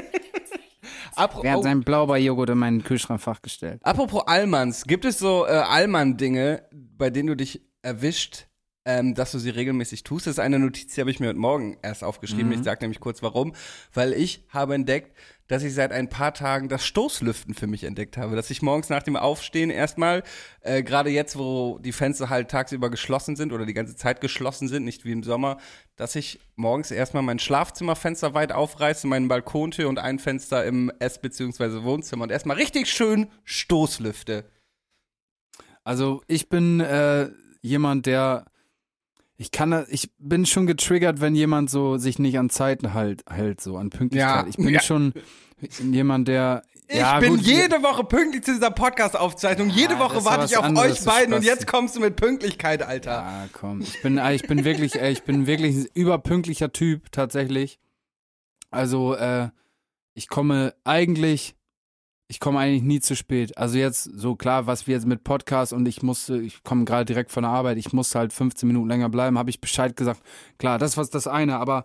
[1.14, 3.80] Apro Wer hat oh, seinen Blaubeerjoghurt in meinen Kühlschrankfach gestellt?
[3.84, 8.46] apropos Allmanns, gibt es so äh, Allmann-Dinge, bei denen du dich erwischt,
[8.84, 10.26] ähm, dass du sie regelmäßig tust?
[10.26, 12.52] Das ist eine Notiz, die habe ich mir heute Morgen erst aufgeschrieben.
[12.52, 13.54] Ich sage nämlich kurz warum.
[13.92, 15.16] Weil ich habe entdeckt,
[15.48, 18.36] dass ich seit ein paar Tagen das Stoßlüften für mich entdeckt habe.
[18.36, 20.22] Dass ich morgens nach dem Aufstehen erstmal,
[20.60, 24.68] äh, gerade jetzt, wo die Fenster halt tagsüber geschlossen sind oder die ganze Zeit geschlossen
[24.68, 25.58] sind, nicht wie im Sommer,
[25.96, 31.20] dass ich morgens erstmal mein Schlafzimmerfenster weit aufreiße, meinen Balkontür und ein Fenster im Ess-
[31.20, 31.82] bzw.
[31.82, 34.44] Wohnzimmer und erstmal richtig schön Stoßlüfte.
[35.84, 37.28] Also ich bin äh,
[37.60, 38.46] jemand, der
[39.36, 43.60] ich kann, ich bin schon getriggert, wenn jemand so sich nicht an Zeiten halt, hält,
[43.60, 44.44] so an Pünktlichkeit.
[44.44, 44.80] Ja, ich bin ja.
[44.80, 45.14] schon
[45.80, 49.70] jemand, der Ich ja, bin gut, jede Woche pünktlich zu dieser Podcast-Aufzeichnung.
[49.70, 53.10] Jede Woche warte ich auf anderes, euch beiden und jetzt kommst du mit Pünktlichkeit, Alter.
[53.10, 53.80] Ja, komm.
[53.80, 57.78] Ich bin, äh, ich bin wirklich, äh, ich bin wirklich ein überpünktlicher Typ, tatsächlich.
[58.70, 59.48] Also, äh,
[60.14, 61.56] ich komme eigentlich,
[62.32, 63.58] ich komme eigentlich nie zu spät.
[63.58, 67.04] Also jetzt, so klar, was wir jetzt mit Podcast und ich musste, ich komme gerade
[67.04, 70.22] direkt von der Arbeit, ich musste halt 15 Minuten länger bleiben, habe ich Bescheid gesagt.
[70.56, 71.84] Klar, das war das eine, aber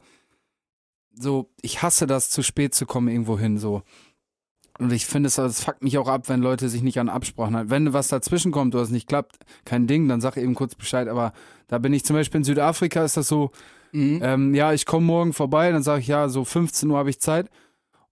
[1.13, 3.81] so, ich hasse das, zu spät zu kommen irgendwo hin, so.
[4.79, 7.57] Und ich finde, es das fuckt mich auch ab, wenn Leute sich nicht an Absprachen
[7.57, 7.69] halten.
[7.69, 11.09] Wenn was dazwischen kommt oder es nicht klappt, kein Ding, dann sag eben kurz Bescheid.
[11.09, 11.33] Aber
[11.67, 13.51] da bin ich zum Beispiel in Südafrika, ist das so,
[13.91, 14.19] Mhm.
[14.23, 17.19] ähm, ja, ich komme morgen vorbei, dann sage ich, ja, so 15 Uhr habe ich
[17.19, 17.49] Zeit.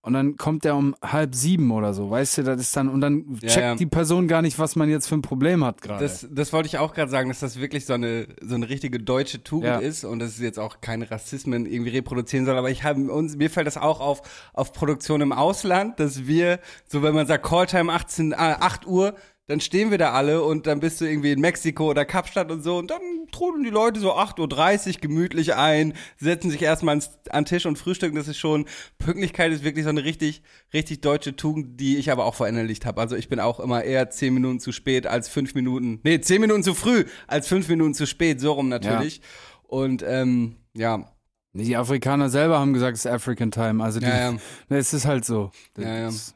[0.05, 3.01] Und dann kommt der um halb sieben oder so, weißt du, das ist dann, und
[3.01, 3.75] dann Ja, checkt ja.
[3.75, 6.03] die Person gar nicht, was man jetzt für ein Problem hat gerade.
[6.03, 8.99] Das, das wollte ich auch gerade sagen, dass das wirklich so eine, so eine richtige
[8.99, 9.77] deutsche Tugend Ja.
[9.79, 12.55] ist und dass es jetzt auch keine Rassismen irgendwie reproduzieren soll.
[12.55, 14.21] Aber ich habe uns, mir fällt das auch auf,
[14.53, 19.15] auf Produktion im Ausland, dass wir, so wenn man sagt Calltime 18, äh, 8 Uhr,
[19.47, 22.63] dann stehen wir da alle und dann bist du irgendwie in Mexiko oder Kapstadt und
[22.63, 27.11] so und dann trudeln die Leute so 8.30 Uhr gemütlich ein, setzen sich erstmal ans,
[27.29, 28.15] an den Tisch und frühstücken.
[28.15, 28.65] Das ist schon,
[28.97, 30.41] Pünktlichkeit ist wirklich so eine richtig,
[30.73, 32.99] richtig deutsche Tugend, die ich aber auch verinnerlicht habe.
[32.99, 36.41] Also ich bin auch immer eher 10 Minuten zu spät als 5 Minuten, nee, 10
[36.41, 39.21] Minuten zu früh als 5 Minuten zu spät, so rum natürlich.
[39.63, 41.14] Und ähm, ja,
[41.63, 43.83] die Afrikaner selber haben gesagt, es ist African Time.
[43.83, 44.37] Also die, Ja, ja.
[44.69, 45.51] es ist halt so.
[45.77, 46.35] Ja, ist-.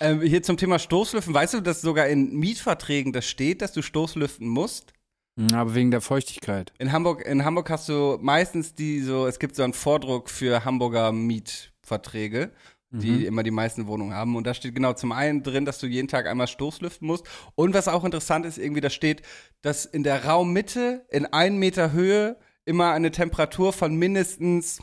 [0.00, 1.32] Ähm, hier zum Thema Stoßlüften.
[1.32, 4.92] Weißt du, dass sogar in Mietverträgen das steht, dass du Stoßlüften musst?
[5.36, 6.72] Mhm, Aber wegen der Feuchtigkeit.
[6.78, 10.64] In Hamburg, in Hamburg hast du meistens die so, es gibt so einen Vordruck für
[10.64, 12.50] Hamburger Mietverträge,
[12.94, 14.36] die immer die meisten Wohnungen haben.
[14.36, 17.24] Und da steht genau zum einen drin, dass du jeden Tag einmal Stoßlüften musst.
[17.54, 19.22] Und was auch interessant ist, irgendwie, da steht,
[19.62, 24.78] dass in der Raummitte in einen Meter Höhe immer eine Temperatur von mindestens,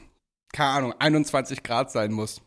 [0.54, 2.42] keine Ahnung, 21 Grad sein muss.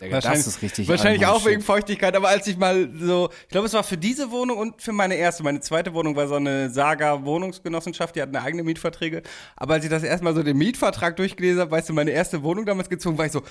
[0.00, 0.88] Wahrscheinlich- das ist richtig.
[0.88, 1.60] Wahrscheinlich auch wegen.
[1.60, 4.92] Feuchtigkeit, aber als ich mal so, ich glaube, es war für diese Wohnung und für
[4.92, 5.42] meine erste.
[5.42, 9.22] Meine zweite Wohnung war so eine Saga Wohnungsgenossenschaft, die hatten eine eigene Mietverträge.
[9.56, 12.64] Aber als ich das erstmal so den Mietvertrag durchgelesen habe, weißt du, meine erste Wohnung
[12.64, 13.42] damals gezogen, war ich so,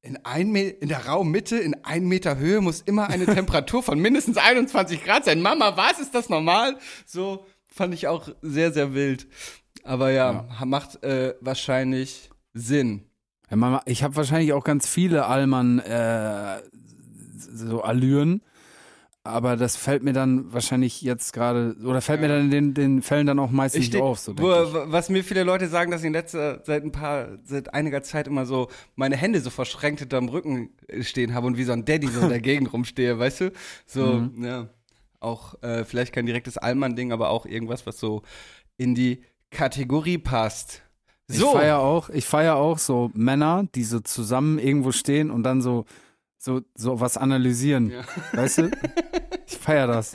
[0.00, 4.38] in, ein in der Raummitte, in ein Meter Höhe muss immer eine Temperatur von mindestens
[4.38, 5.42] 21 Grad sein.
[5.42, 6.78] Mama, was ist das normal?
[7.04, 9.26] So fand ich auch sehr, sehr wild.
[9.88, 13.06] Aber ja, macht äh, wahrscheinlich Sinn.
[13.50, 16.58] Ja, ich habe wahrscheinlich auch ganz viele Allmann äh,
[17.38, 18.42] so Allüren,
[19.24, 23.02] aber das fällt mir dann wahrscheinlich jetzt gerade, oder fällt mir dann in den, den
[23.02, 24.18] Fällen dann auch meistens Ich nicht auf.
[24.18, 24.46] So, wo,
[24.92, 28.26] was mir viele Leute sagen, dass ich in letzter, seit ein paar, seit einiger Zeit
[28.26, 30.68] immer so meine Hände so verschränkt hinterm Rücken
[31.00, 33.52] stehen habe und wie so ein Daddy so in der Gegend rumstehe, weißt du?
[33.86, 34.44] So, Mhm.
[34.44, 34.68] ja.
[35.20, 38.22] Auch äh, vielleicht kein direktes Allmann-Ding, aber auch irgendwas, was so
[38.76, 40.82] in die Kategorie passt.
[41.28, 45.42] Ich So, feier auch, ich feier auch so Männer, die so zusammen irgendwo stehen und
[45.42, 45.84] dann so,
[46.38, 47.90] so, so was analysieren.
[47.90, 48.04] Ja.
[48.32, 48.70] Weißt du?
[49.46, 50.14] Ich feier das.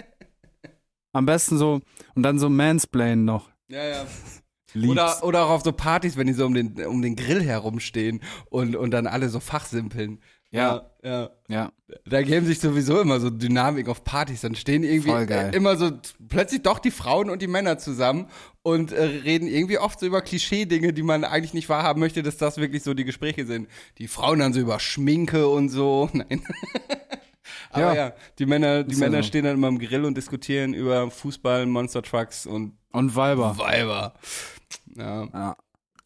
[1.11, 1.81] Am besten so,
[2.15, 3.49] und dann so Mansplain noch.
[3.67, 4.05] ja, ja.
[4.73, 4.91] Lieb's.
[4.91, 8.21] Oder, oder auch auf so Partys, wenn die so um den, um den Grill herumstehen
[8.49, 10.19] und, und dann alle so fachsimpeln.
[10.53, 10.85] Ja.
[11.03, 11.11] ja.
[11.11, 11.29] ja.
[11.47, 11.71] ja.
[12.05, 14.41] Da geben sich sowieso immer so Dynamik auf Partys.
[14.41, 15.09] Dann stehen irgendwie
[15.55, 15.91] immer so
[16.29, 18.27] plötzlich doch die Frauen und die Männer zusammen
[18.61, 22.37] und äh, reden irgendwie oft so über Klischee-Dinge, die man eigentlich nicht wahrhaben möchte, dass
[22.37, 23.67] das wirklich so die Gespräche sind.
[23.97, 26.09] Die Frauen dann so über Schminke und so.
[26.13, 26.43] Nein.
[27.71, 28.13] Aber ja, Ja.
[28.39, 29.27] die Männer, die Männer so.
[29.27, 33.57] stehen dann immer im Grill und diskutieren über Fußball, Monster Trucks und Und Weiber.
[33.57, 34.13] Weiber.
[34.95, 35.25] Ja.
[35.33, 35.57] Ja.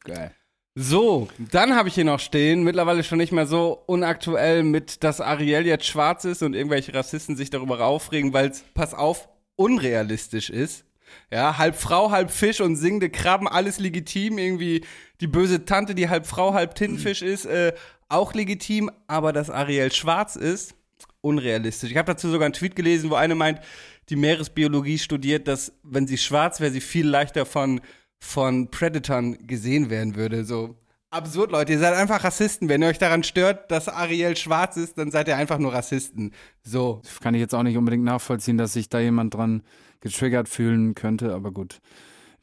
[0.05, 0.33] Geil.
[0.79, 5.19] So, dann habe ich hier noch stehen, mittlerweile schon nicht mehr so unaktuell mit, dass
[5.19, 10.51] Ariel jetzt schwarz ist und irgendwelche Rassisten sich darüber aufregen, weil es, pass auf, unrealistisch
[10.51, 10.85] ist.
[11.31, 14.37] Ja, halb Frau, halb Fisch und singende Krabben, alles legitim.
[14.37, 14.85] Irgendwie
[15.19, 17.73] die böse Tante, die halb Frau, halb Tintenfisch ist, äh,
[18.07, 18.91] auch legitim.
[19.07, 20.75] Aber dass Ariel schwarz ist,
[21.21, 21.89] unrealistisch.
[21.89, 23.61] Ich habe dazu sogar einen Tweet gelesen, wo eine meint,
[24.09, 27.81] die Meeresbiologie studiert, dass wenn sie schwarz wäre, sie viel leichter von,
[28.19, 30.45] von Predatern gesehen werden würde.
[30.45, 30.75] So
[31.09, 31.73] absurd, Leute.
[31.73, 32.69] Ihr seid einfach Rassisten.
[32.69, 36.31] Wenn ihr euch daran stört, dass Ariel schwarz ist, dann seid ihr einfach nur Rassisten.
[36.63, 37.01] So.
[37.21, 39.63] Kann ich jetzt auch nicht unbedingt nachvollziehen, dass sich da jemand dran
[39.99, 41.79] getriggert fühlen könnte, aber gut.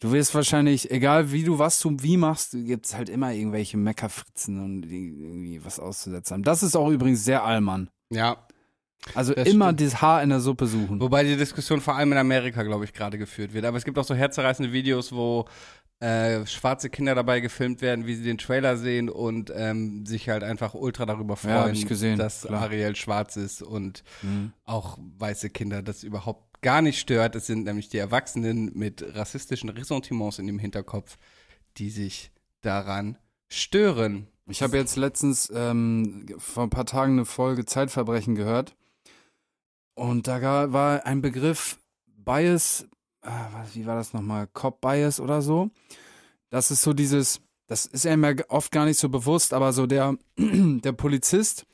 [0.00, 3.76] Du wirst wahrscheinlich, egal wie du was du wie machst, gibt es halt immer irgendwelche
[3.76, 6.42] Meckerfritzen und irgendwie was auszusetzen haben.
[6.42, 7.88] Das ist auch übrigens sehr Allmann.
[8.10, 8.46] Ja.
[9.14, 9.81] Also Das immer stimmt.
[9.83, 11.01] das Haar in der Suppe suchen.
[11.01, 13.64] Wobei die Diskussion vor allem in Amerika, glaube ich, gerade geführt wird.
[13.64, 15.45] Aber es gibt auch so herzerreißende Videos, wo
[16.01, 20.43] äh, schwarze Kinder dabei gefilmt werden, wie sie den Trailer sehen und ähm, sich halt
[20.43, 22.62] einfach ultra darüber freuen, Ja, gesehen, dass klar.
[22.62, 24.53] Ariel schwarz ist und Mhm.
[24.64, 27.37] auch weiße Kinder das überhaupt gar nicht stört.
[27.37, 31.17] Es sind nämlich die Erwachsenen mit rassistischen Ressentiments in dem Hinterkopf,
[31.77, 34.27] die sich daran stören.
[34.47, 38.75] Ich habe jetzt letztens ähm, vor ein paar Tagen eine Folge Zeitverbrechen gehört.
[39.94, 42.87] Und da war ein Begriff Bias,
[43.22, 44.46] was, wie war das nochmal?
[44.48, 45.70] Cop Bias oder so.
[46.50, 49.87] Das ist so dieses, das ist einem ja oft gar nicht so bewusst, aber so
[49.87, 51.66] der, der Polizist,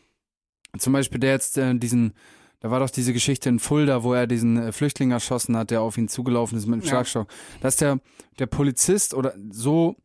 [0.78, 2.14] zum Beispiel der jetzt äh, diesen,
[2.60, 5.82] da war doch diese Geschichte in Fulda, wo er diesen äh, Flüchtling erschossen hat, der
[5.82, 6.90] auf ihn zugelaufen ist mit dem Ja.
[6.90, 7.28] Schlagstock.
[7.60, 7.98] Dass der,
[8.38, 9.96] der Polizist oder so,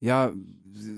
[0.00, 0.32] ja,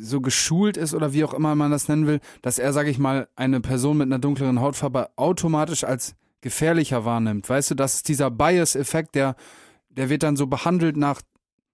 [0.00, 2.98] so geschult ist oder wie auch immer man das nennen will, dass er, sag ich
[2.98, 7.48] mal, eine Person mit einer dunkleren Hautfarbe automatisch als gefährlicher wahrnimmt.
[7.48, 9.34] Weißt du, das ist dieser Bias-Effekt, der,
[9.88, 11.20] der wird dann so behandelt nach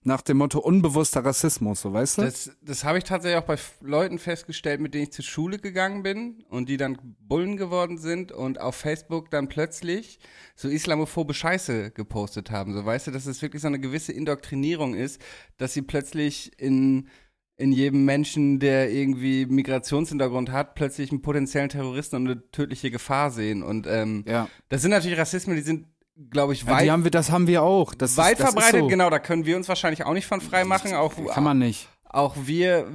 [0.04, 2.22] nach dem Motto unbewusster Rassismus, so weißt du?
[2.22, 6.02] Das, das habe ich tatsächlich auch bei Leuten festgestellt, mit denen ich zur Schule gegangen
[6.02, 10.18] bin und die dann Bullen geworden sind und auf Facebook dann plötzlich
[10.56, 12.74] so islamophobe Scheiße gepostet haben.
[12.74, 15.22] So weißt du, dass es wirklich so eine gewisse Indoktrinierung ist,
[15.56, 17.08] dass sie plötzlich in,
[17.56, 23.30] in jedem Menschen, der irgendwie Migrationshintergrund hat, plötzlich einen potenziellen Terroristen und eine tödliche Gefahr
[23.30, 23.62] sehen.
[23.62, 24.48] Und ähm, ja.
[24.68, 25.86] das sind natürlich Rassismen, die sind,
[26.30, 27.94] glaube ich, ja weit, die haben wir, das haben wir auch.
[27.94, 28.80] Das weit ist, das verbreitet.
[28.80, 28.86] So.
[28.88, 30.94] Genau, da können wir uns wahrscheinlich auch nicht von frei machen.
[30.94, 31.88] Auch, Kann man nicht.
[32.04, 32.86] auch wir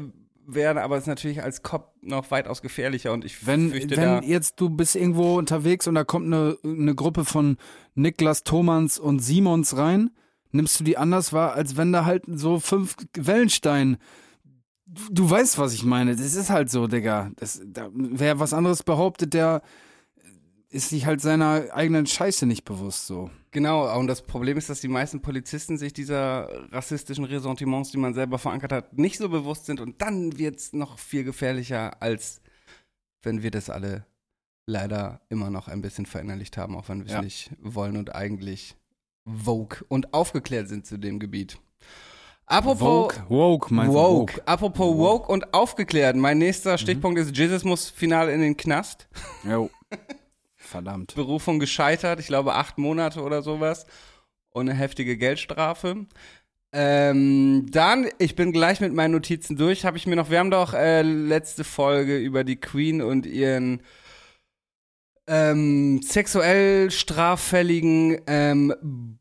[0.47, 4.23] werden aber es ist natürlich als Cop noch weitaus gefährlicher und ich Wenn, fürchte wenn
[4.23, 7.57] jetzt du bist irgendwo unterwegs und da kommt eine, eine Gruppe von
[7.95, 10.09] Niklas Thomans und Simons rein,
[10.51, 13.97] nimmst du die anders wahr, als wenn da halt so fünf Wellenstein.
[15.12, 16.15] Du, weißt, was ich meine.
[16.15, 17.32] Das ist halt so, Digga.
[17.36, 19.62] Das, da, wer was anderes behauptet, der
[20.69, 23.30] ist sich halt seiner eigenen Scheiße nicht bewusst so.
[23.52, 28.13] Genau, und das Problem ist, dass die meisten Polizisten sich dieser rassistischen Ressentiments, die man
[28.13, 32.41] selber verankert hat, nicht so bewusst sind und dann wird es noch viel gefährlicher, als
[33.23, 34.06] wenn wir das alle
[34.65, 37.21] leider immer noch ein bisschen verinnerlicht haben, auch wenn wir es Ja.
[37.21, 38.76] nicht wollen und eigentlich
[39.23, 41.60] woke und aufgeklärt sind zu dem Gebiet.
[42.49, 43.97] Apropos Woke, woke, meinst du?
[43.99, 44.41] woke.
[44.45, 46.15] Apropos woke und aufgeklärt.
[46.15, 49.10] Mein nächster Stichpunkt ist, Jesus muss final in den Knast.
[49.43, 49.69] Jo.
[50.55, 51.13] Verdammt.
[51.15, 53.86] Berufung gescheitert, ich glaube acht Monate oder sowas
[54.51, 56.05] und eine heftige Geldstrafe.
[56.71, 60.51] Ähm, dann, ich bin gleich mit meinen Notizen durch, habe ich mir noch, wir haben
[60.51, 63.81] doch äh, letzte Folge über die Queen und ihren
[65.27, 69.17] ähm, sexuell straffälligen ähm,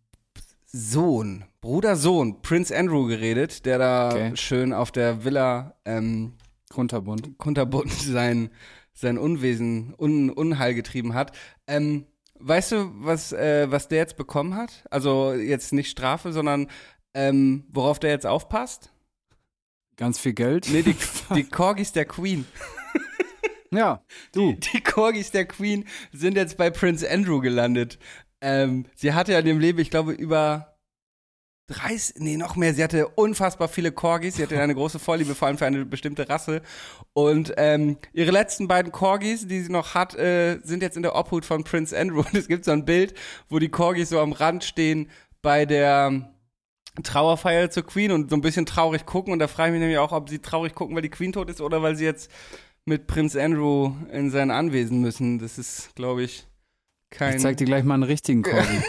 [0.78, 4.36] Sohn, Bruder Sohn, Prince Andrew geredet, der da Okay.
[4.36, 6.34] schön auf der Villa ähm,
[6.70, 7.38] Kunterbunt.
[7.38, 8.50] kunterbunt sein,
[8.92, 11.32] sein Unwesen, Un, Unheil getrieben hat.
[11.66, 12.04] Ähm,
[12.38, 14.84] weißt du, was, äh, was der jetzt bekommen hat?
[14.90, 16.68] Also jetzt nicht Strafe, sondern
[17.14, 18.92] ähm, worauf der jetzt aufpasst?
[19.96, 20.68] Ganz viel Geld.
[20.70, 20.94] Nee, die,
[21.34, 22.44] die Corgis der Queen.
[23.72, 24.52] Ja, du.
[24.52, 27.98] Die Corgis der Queen sind jetzt bei Prince Andrew gelandet.
[28.40, 30.76] Ähm, sie hatte ja in dem Leben, ich glaube, über
[31.68, 32.74] 30, nee, noch mehr.
[32.74, 34.36] Sie hatte unfassbar viele Corgis.
[34.36, 36.62] Sie hatte eine große Vorliebe, vor allem für eine bestimmte Rasse.
[37.12, 41.16] Und ähm, ihre letzten beiden Corgis, die sie noch hat, äh, sind jetzt in der
[41.16, 42.20] Obhut von Prince Andrew.
[42.20, 43.14] Und es gibt so ein Bild,
[43.48, 45.10] wo die Corgis so am Rand stehen
[45.42, 46.32] bei der
[47.02, 49.32] Trauerfeier zur Queen und so ein bisschen traurig gucken.
[49.32, 51.50] Und da frage ich mich nämlich auch, ob sie traurig gucken, weil die Queen tot
[51.50, 52.30] ist oder weil sie jetzt
[52.84, 55.40] mit Prinz Andrew in sein Anwesen müssen.
[55.40, 56.46] Das ist, glaube ich,
[57.10, 57.36] kein.
[57.36, 58.82] Ich zeig dir gleich mal einen richtigen Corgi.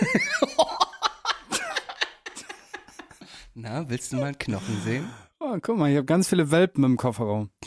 [3.56, 5.10] Na, willst du mal einen Knochen sehen?
[5.40, 7.50] Oh, guck mal, ich habe ganz viele Welpen im Kofferraum.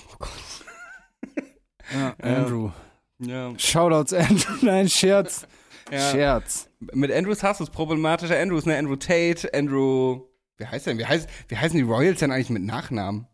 [1.93, 2.71] Ja, Andrew.
[3.19, 3.53] Ja.
[3.59, 4.53] Shoutouts Andrew.
[4.63, 5.45] Nein, Scherz.
[5.91, 5.99] ja.
[6.13, 6.71] Scherz.
[6.79, 8.79] Mit Andrews hast du es problematische Andrews, ne?
[8.79, 10.21] Andrew Tate, Andrew.
[10.57, 10.99] Wie heißt denn?
[10.99, 13.27] Wie, heißt, wie heißen die Royals denn eigentlich mit Nachnamen?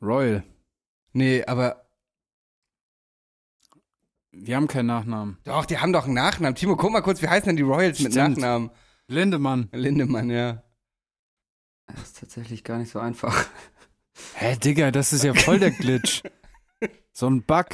[0.00, 0.44] Royal.
[1.14, 1.89] Nee, aber.
[4.42, 5.38] Wir haben keinen Nachnamen.
[5.44, 6.54] Doch, die haben doch einen Nachnamen.
[6.54, 8.38] Timo, guck mal kurz, wie heißen denn die Royals mit Stimmt.
[8.38, 8.70] Nachnamen?
[9.06, 9.68] Lindemann.
[9.72, 10.62] Lindemann, ja.
[11.86, 13.46] Das ist tatsächlich gar nicht so einfach.
[14.34, 16.22] Hä, Digga, das ist ja voll der Glitch.
[17.12, 17.66] so ein Bug.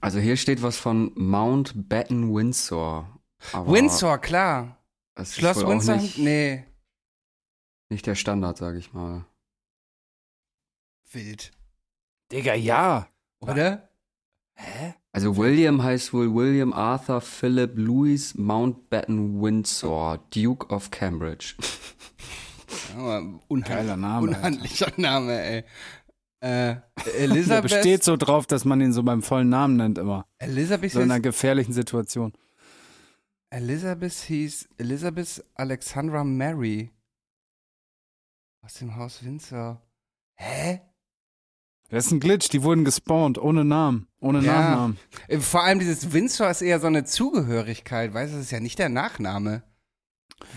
[0.00, 3.20] Also hier steht was von Mountbatten Windsor.
[3.52, 4.82] Aber Windsor, klar.
[5.14, 5.96] Das ist Schloss Windsor?
[5.96, 6.64] Nicht, Nee.
[7.88, 9.26] nicht der Standard, sage ich mal.
[11.12, 11.52] Wild.
[12.32, 13.08] Digga, ja.
[13.40, 13.88] Oder?
[15.14, 21.54] Also William heißt wohl William Arthur Philip Louis Mountbatten Windsor, Duke of Cambridge.
[23.46, 24.26] Unheimlich, Geiler Name.
[24.28, 24.38] Alter.
[24.38, 25.58] unhandlicher Name, ey.
[26.40, 30.26] Äh, Der Elisabeth, besteht so drauf, dass man ihn so beim vollen Namen nennt immer.
[30.38, 32.32] Elisabeth, So in einer gefährlichen Situation.
[33.50, 36.90] Elisabeth hieß Elizabeth Alexandra Mary.
[38.64, 39.80] Aus dem Haus Windsor.
[40.40, 40.80] Hä?
[41.94, 44.52] Das ist ein Glitch, die wurden gespawnt, ohne Namen, ohne Ja.
[44.60, 44.98] Nachnamen.
[45.28, 48.60] Äh, Vor allem dieses Windsor ist eher so eine Zugehörigkeit, weißt du, das ist ja
[48.60, 49.62] nicht der Nachname.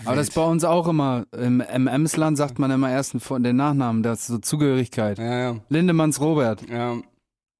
[0.04, 4.02] Aber das ist bei uns auch immer, im Emsland sagt man immer erst den Nachnamen,
[4.02, 5.18] das ist so Zugehörigkeit.
[5.18, 5.56] Ja, ja.
[5.68, 6.68] Lindemanns Robert.
[6.68, 6.96] ja.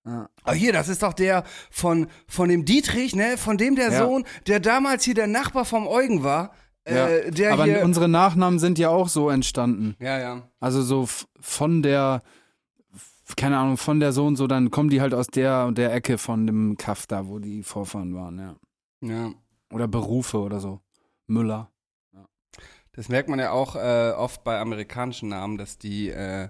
[0.07, 0.27] Ja.
[0.47, 3.37] Oh, hier, das ist doch der von, von dem Dietrich, ne?
[3.37, 3.99] Von dem der Ja.
[4.07, 6.53] Sohn, der damals hier der Nachbar vom Eugen war.
[6.85, 9.97] Äh, der Aber unsere Nachnamen sind ja auch so entstanden.
[10.01, 10.49] ja, ja.
[10.61, 11.07] Also so
[11.41, 12.23] von der,
[13.37, 15.93] keine Ahnung, von der so und so, dann kommen die halt aus der und der
[15.93, 18.57] Ecke von dem Kaff da, wo die Vorfahren waren, ja.
[19.01, 19.33] Ja.
[19.71, 20.81] Oder Berufe oder so.
[21.27, 21.71] Müller.
[22.93, 26.49] Das merkt man ja auch äh, oft bei amerikanischen Namen, dass die äh,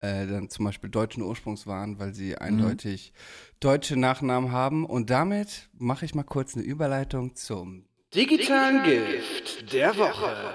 [0.00, 3.12] äh, dann zum Beispiel deutschen Ursprungs waren, weil sie eindeutig
[3.58, 4.86] deutsche Nachnamen haben.
[4.86, 10.54] Und damit mache ich mal kurz eine Überleitung zum digitalen Gift der Woche.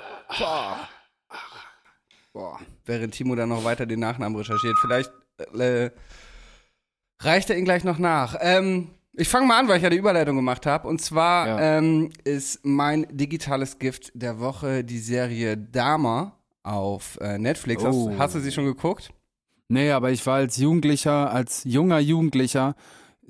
[2.32, 2.60] Boah.
[2.86, 4.78] während Timo dann noch weiter den Nachnamen recherchiert.
[4.80, 5.12] Vielleicht
[5.58, 5.92] äh,
[7.20, 8.36] reicht er ihn gleich noch nach.
[8.42, 10.88] Ähm, ich fange mal an, weil ich ja die Überleitung gemacht habe.
[10.88, 11.78] Und zwar Ja.
[11.78, 17.84] ähm, ist mein digitales Gift der Woche die Serie Dama auf äh, Netflix.
[17.84, 18.10] Oh.
[18.12, 19.12] Hast, hast du sie schon geguckt?
[19.68, 22.76] Nee, aber ich war als Jugendlicher, als junger Jugendlicher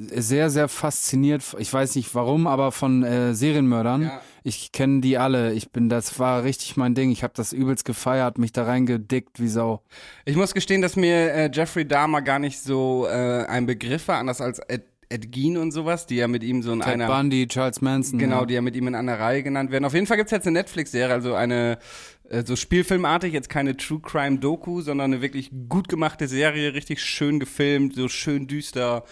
[0.09, 1.55] sehr, sehr fasziniert.
[1.59, 4.03] Ich weiß nicht warum, aber von äh, Serienmördern.
[4.03, 4.21] Ja.
[4.43, 5.53] Ich kenne die alle.
[5.53, 7.11] Ich bin, das war richtig mein Ding.
[7.11, 9.83] Ich habe das übelst gefeiert, mich da reingedickt wie Sau.
[10.25, 14.17] Ich muss gestehen, dass mir äh, Jeffrey Dahmer gar nicht so äh, ein Begriff war,
[14.17, 17.07] anders als Ed, Ed Gein und sowas, die ja mit ihm so in Ted einer
[17.07, 18.17] Bundy, Charles Manson.
[18.17, 18.45] Genau, ja.
[18.45, 19.85] die ja mit ihm in einer Reihe genannt werden.
[19.85, 21.77] Auf jeden Fall gibt's jetzt eine Netflix-Serie, also eine
[22.31, 27.01] äh, so Spielfilmartig, jetzt keine True Crime Doku, sondern eine wirklich gut gemachte Serie, richtig
[27.01, 29.03] schön gefilmt, so schön düster,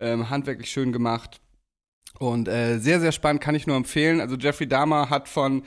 [0.00, 1.40] ähm, handwerklich schön gemacht.
[2.18, 4.20] Und äh, sehr, sehr spannend, kann ich nur empfehlen.
[4.20, 5.62] Also Jeffrey Dahmer hat von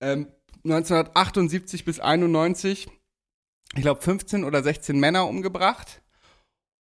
[0.00, 0.26] ähm,
[0.64, 2.88] 1978 bis 91,
[3.76, 6.02] ich glaube, 15 oder 16 Männer umgebracht.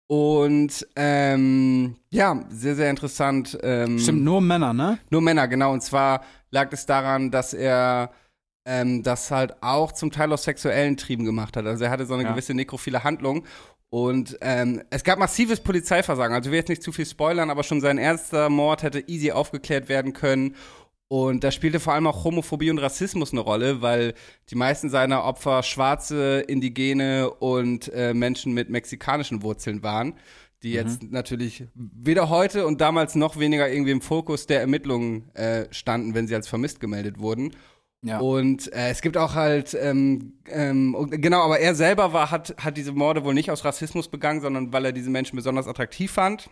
[0.09, 3.59] Und ähm, ja, sehr, sehr interessant.
[3.63, 4.99] Ähm, Stimmt, nur Männer, ne?
[5.11, 5.73] nur Männer, genau.
[5.73, 8.13] Und zwar lag es daran, dass er
[8.65, 11.67] ähm, das halt auch zum Teil aus sexuellen Trieben gemacht hat.
[11.67, 12.31] Also er hatte so eine Ja.
[12.31, 13.45] gewisse nekrophile Handlung.
[13.91, 16.35] Und ähm, es gab massives Polizeiversagen.
[16.35, 19.31] Also ich will jetzt nicht zu viel spoilern, aber schon sein erster Mord hätte easy
[19.31, 20.57] aufgeklärt werden können.
[21.09, 24.15] Und da spielte vor allem auch Homophobie und Rassismus eine Rolle, weil
[24.51, 30.15] die meisten seiner Opfer Schwarze, Indigene und äh, Menschen mit mexikanischen Wurzeln waren,
[30.65, 35.67] die jetzt natürlich weder heute und damals noch weniger irgendwie im Fokus der Ermittlungen äh,
[35.71, 37.53] standen, wenn sie als vermisst gemeldet wurden.
[38.07, 38.21] Ja.
[38.21, 42.55] Und äh, es gibt auch halt, ähm, ähm, und- genau, aber er selber war, hat,
[42.63, 46.13] hat diese Morde wohl nicht aus Rassismus begangen, sondern weil er diese Menschen besonders attraktiv
[46.13, 46.49] fand.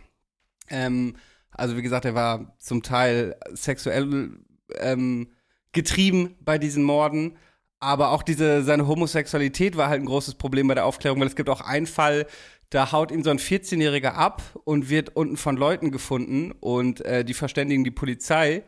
[0.69, 1.15] Ähm,
[1.51, 4.31] also wie gesagt, er war zum Teil sexuell
[4.79, 5.29] ähm,
[5.71, 7.37] getrieben bei diesen Morden.
[7.79, 11.35] Aber auch diese, seine Homosexualität war halt ein großes Problem bei der Aufklärung, weil es
[11.35, 12.25] gibt auch einen Fall,
[12.69, 17.23] da haut ihm so ein 14-Jähriger ab und wird unten von Leuten gefunden und äh,
[17.23, 18.63] die verständigen die Polizei.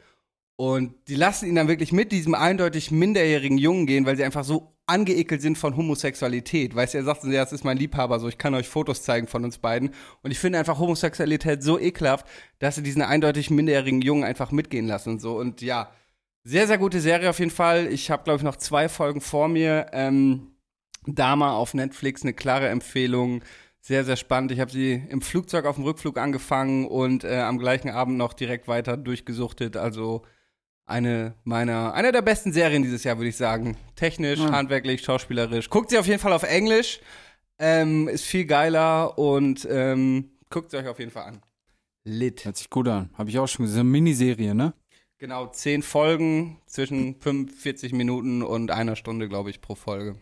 [0.58, 4.43] Und die lassen ihn dann wirklich mit diesem eindeutig minderjährigen Jungen gehen, weil sie einfach
[4.43, 6.76] so angeekelt sind von Homosexualität.
[6.76, 9.28] Weißt du, er sagt, ja, das ist mein Liebhaber, so ich kann euch Fotos zeigen
[9.28, 9.91] von uns beiden.
[10.24, 12.26] Und ich finde einfach Homosexualität so ekelhaft,
[12.58, 15.38] dass sie diesen eindeutig minderjährigen Jungen einfach mitgehen lassen und so.
[15.38, 15.91] Und ja,
[16.43, 17.88] sehr, sehr gute Serie auf jeden Fall.
[17.93, 19.88] Ich habe, glaube ich, noch zwei Folgen vor mir.
[19.91, 20.54] Ähm,
[21.06, 23.43] Dama auf Netflix, eine klare Empfehlung.
[23.80, 24.52] Sehr, sehr spannend.
[24.52, 28.34] Ich habe sie im Flugzeug auf dem Rückflug angefangen und äh, am gleichen Abend noch
[28.34, 29.78] direkt weiter durchgesuchtet.
[29.78, 30.24] Also
[30.88, 33.78] eine meiner, einer der besten Serien dieses Jahr, würde ich sagen.
[33.95, 34.52] Technisch, Ja.
[34.52, 35.69] handwerklich, schauspielerisch.
[35.69, 37.00] Guckt sie auf jeden Fall auf Englisch.
[37.60, 41.41] Ähm, ist viel geiler und ähm, guckt sie euch auf jeden Fall an.
[42.04, 42.45] Lit.
[42.45, 43.10] Hört sich gut an.
[43.15, 43.91] Habe ich auch schon gesehen.
[43.91, 44.73] Miniserie, ne?
[45.19, 50.15] Genau, zehn Folgen zwischen 45 Minuten und einer Stunde, glaube ich, pro Folge.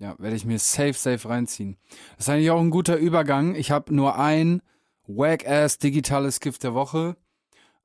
[0.00, 1.76] Ja, werde ich mir safe, safe reinziehen.
[2.16, 3.54] Das ist eigentlich auch ein guter Übergang.
[3.54, 4.60] Ich habe nur ein
[5.06, 7.16] wack-ass digitales Gift der Woche.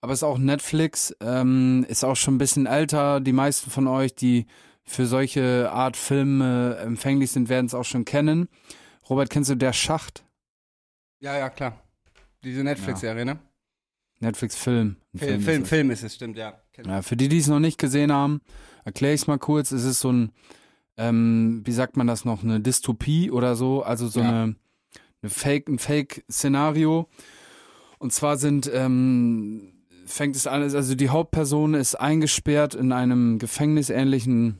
[0.04, 3.22] Aber ist auch Netflix, ähm, ist auch schon ein bisschen älter.
[3.22, 4.48] Die meisten von euch, die
[4.84, 8.50] für solche Art Filme empfänglich sind, werden es auch schon kennen.
[9.10, 10.26] Robert, kennst du Der Schacht?
[11.22, 11.82] Ja, ja, klar.
[12.44, 13.40] Diese Netflix-Serie, ne?
[14.20, 14.98] Netflix-Film.
[15.16, 15.70] Film, ist Film, es.
[15.70, 16.62] Film ist es, stimmt, ja.
[16.86, 18.42] Ja, für die, die es noch nicht gesehen haben,
[18.84, 19.72] erkläre ich es mal kurz.
[19.72, 20.34] Es ist so ein,
[20.98, 24.28] ähm, wie sagt man das noch, eine Dystopie oder so, also so Ja.
[24.28, 24.56] eine,
[25.22, 27.08] eine Fake, ein Fake-Szenario.
[28.00, 29.70] Und zwar sind, ähm,
[30.14, 34.60] fängt es an, also die Hauptperson ist eingesperrt in einem gefängnisähnlichen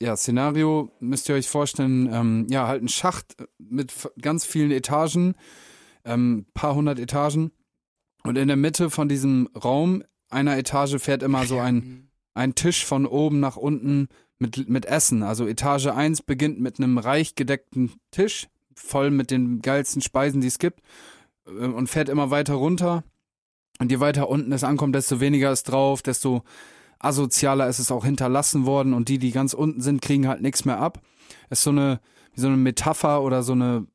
[0.00, 5.34] ja, Szenario, müsst ihr euch vorstellen, ähm, ja, halt ein Schacht mit ganz vielen Etagen,
[6.04, 7.52] ähm, paar hundert Etagen.
[8.22, 12.84] Und in der Mitte von diesem Raum einer Etage fährt immer so ein, ein Tisch
[12.84, 15.22] von oben nach unten mit, mit Essen.
[15.22, 20.48] Also Etage 1 beginnt mit einem reich gedeckten Tisch, voll mit den geilsten Speisen, die
[20.48, 20.80] es gibt,
[21.46, 23.04] äh, und fährt immer weiter runter.
[23.80, 26.42] Und je weiter unten es ankommt, desto weniger ist drauf, desto
[26.98, 28.92] asozialer ist es auch hinterlassen worden.
[28.92, 31.00] Und die, die ganz unten sind, kriegen halt nichts mehr ab.
[31.48, 32.00] Es ist so eine,
[32.34, 33.86] wie so eine Metapher oder so eine,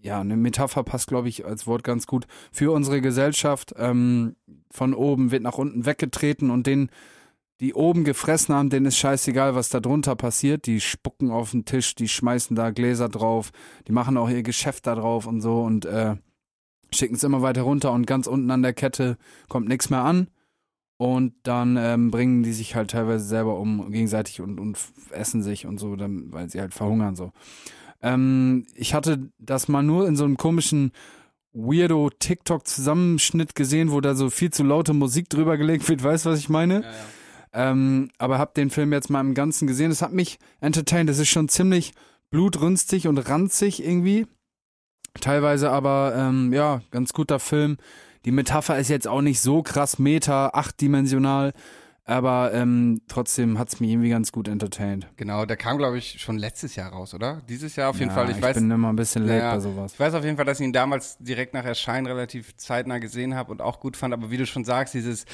[0.00, 3.74] ja, eine Metapher passt, glaube ich, als Wort ganz gut für unsere Gesellschaft.
[3.76, 4.36] Ähm,
[4.70, 6.90] von oben wird nach unten weggetreten und den,
[7.58, 10.66] die oben gefressen haben, denen ist scheißegal, was da drunter passiert.
[10.66, 13.50] Die spucken auf den Tisch, die schmeißen da Gläser drauf,
[13.88, 16.14] die machen auch ihr Geschäft da drauf und so und äh,
[16.92, 19.16] schicken es immer weiter runter und ganz unten an der Kette
[19.48, 20.28] kommt nichts mehr an.
[20.98, 24.78] Und dann ähm, bringen die sich halt teilweise selber um gegenseitig und, und
[25.10, 27.32] essen sich und so, dann, weil sie halt verhungern so.
[28.02, 30.92] Ähm, ich hatte das mal nur in so einem komischen
[31.52, 36.02] weirdo TikTok-Zusammenschnitt gesehen, wo da so viel zu laute Musik drüber gelegt wird.
[36.02, 36.74] Weißt du, was ich meine?
[36.74, 37.70] Ja, ja.
[37.70, 39.90] Ähm, aber hab den Film jetzt mal im Ganzen gesehen.
[39.90, 41.10] Es hat mich entertained.
[41.10, 41.92] Das ist schon ziemlich
[42.30, 44.26] blutrünstig und ranzig irgendwie.
[45.20, 47.76] Teilweise aber, ähm, ja, ganz guter Film.
[48.24, 51.52] Die Metapher ist jetzt auch nicht so krass meta, achtdimensional,
[52.04, 55.08] aber ähm, trotzdem hat's mich irgendwie ganz gut entertained.
[55.16, 57.42] Genau, der kam, glaube ich, schon letztes Jahr raus, oder?
[57.48, 58.30] Dieses Jahr auf jeden ja, Fall.
[58.30, 59.54] Ich, ich weiß, bin immer ein bisschen late Ja.
[59.54, 59.92] bei sowas.
[59.94, 63.34] ich weiß auf jeden Fall, dass ich ihn damals direkt nach Erscheinen relativ zeitnah gesehen
[63.34, 64.14] habe und auch gut fand.
[64.14, 65.26] Aber wie du schon sagst, dieses,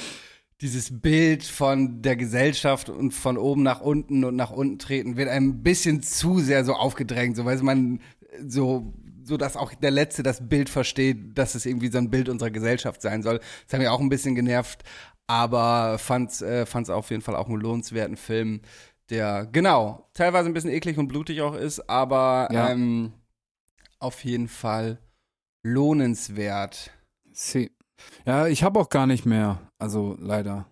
[0.61, 5.29] dieses Bild von der Gesellschaft und von oben nach unten und nach unten treten wird
[5.29, 8.01] ein bisschen zu sehr so aufgedrängt, so weil man
[8.47, 8.93] so
[9.29, 12.51] so dass auch der Letzte das Bild versteht, dass es irgendwie so ein Bild unserer
[12.51, 13.39] Gesellschaft sein soll.
[13.39, 14.83] Das hat mich auch ein bisschen genervt,
[15.27, 18.63] aber fand's, äh, fand's auf jeden Fall auch einen lohnenswerten Film,
[19.11, 22.71] der genau teilweise ein bisschen eklig und blutig auch ist, aber Ja.
[22.71, 23.13] ähm,
[24.01, 24.99] auf jeden Fall
[25.63, 26.91] lohnenswert.
[27.33, 27.71] See.
[28.27, 29.61] Ja, ich habe auch gar nicht mehr.
[29.79, 30.67] Also leider.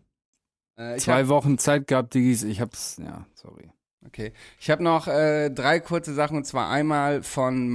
[0.76, 2.42] Äh, Zwei hab, Wochen Zeit gehabt, Digis.
[2.44, 3.70] Ich hab's, ja, sorry.
[4.06, 4.32] okay.
[4.60, 7.68] Ich habe noch äh, drei kurze Sachen und zwar einmal von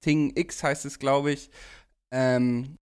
[0.00, 1.50] Mighting X heißt es, glaube ich.
[2.10, 2.78] Ähm,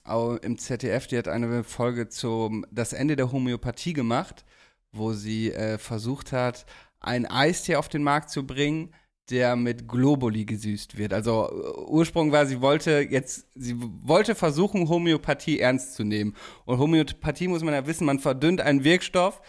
[0.42, 4.44] im ZDF, die hat eine Folge zum das Ende der Homöopathie gemacht,
[4.92, 6.66] wo sie äh, versucht hat,
[7.00, 8.92] ein Eistee auf den Markt zu bringen,
[9.30, 11.14] der mit Globuli gesüßt wird.
[11.14, 16.34] Also äh, Ursprung war, sie wollte jetzt, sie wollte versuchen, Homöopathie ernst zu nehmen.
[16.66, 19.40] Und Homöopathie muss man ja wissen, man verdünnt einen Wirkstoff,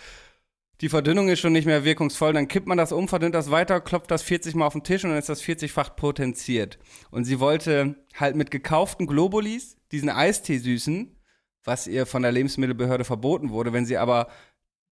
[0.81, 3.79] die Verdünnung ist schon nicht mehr wirkungsvoll, dann kippt man das um, verdünnt das weiter,
[3.79, 6.77] klopft das 40 Mal auf den Tisch und dann ist das 40-fach potenziert.
[7.11, 11.15] Und sie wollte halt mit gekauften Globulis diesen Eistee süßen,
[11.63, 13.73] was ihr von der Lebensmittelbehörde verboten wurde.
[13.73, 14.27] Wenn sie aber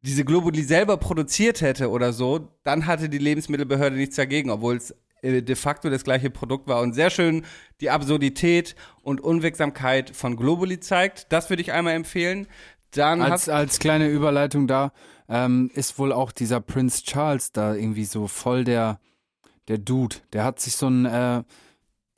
[0.01, 4.95] diese Globuli selber produziert hätte oder so, dann hatte die Lebensmittelbehörde nichts dagegen, obwohl es
[5.21, 6.81] äh, de facto das gleiche Produkt war.
[6.81, 7.45] Und sehr schön
[7.81, 11.31] die Absurdität und Unwegsamkeit von Globuli zeigt.
[11.31, 12.47] Das würde ich einmal empfehlen.
[12.91, 14.91] Dann Als, als kleine Überleitung da,
[15.34, 18.99] ähm, ist wohl auch dieser Prince Charles da irgendwie so voll der,
[19.67, 20.17] der Dude.
[20.31, 21.43] Der hat sich so ein, äh,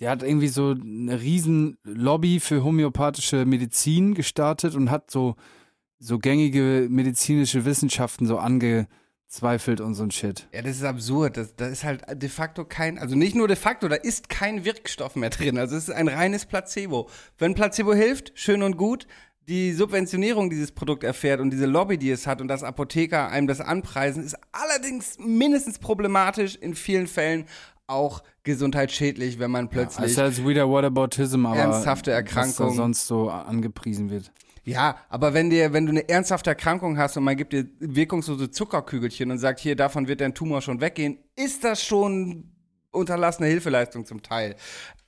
[0.02, 5.36] der hat irgendwie so eine riesen Lobby für homöopathische Medizin gestartet und hat so,
[5.98, 10.50] so gängige medizinische Wissenschaften so angezweifelt und so ein Shit.
[10.54, 11.38] Ja, das ist absurd.
[11.38, 14.66] Das, da ist halt de facto kein, also nicht nur de facto, da ist kein
[14.66, 15.58] Wirkstoff mehr drin.
[15.58, 17.10] Also es ist ein reines Placebo.
[17.38, 19.08] Wenn Placebo hilft, schön und gut.
[19.48, 23.48] Die Subventionierung dieses Produkt erfährt und diese Lobby, die es hat und dass Apotheker einem
[23.48, 27.46] das anpreisen, ist allerdings mindestens problematisch, in vielen Fällen
[27.88, 30.18] auch gesundheitsschädlich, wenn man plötzlich.
[30.18, 32.70] Also als wieder Whataboutism, aber Ernsthafte was Erkrankung.
[32.70, 34.32] da sonst so angepriesen wird.
[34.64, 38.50] Ja, aber wenn dir, wenn du eine ernsthafte Erkrankung hast und man gibt dir wirkungslose
[38.50, 42.52] Zuckerkügelchen und sagt, hier, davon wird dein Tumor schon weggehen, ist das schon
[42.92, 44.56] unterlassene Hilfeleistung zum Teil.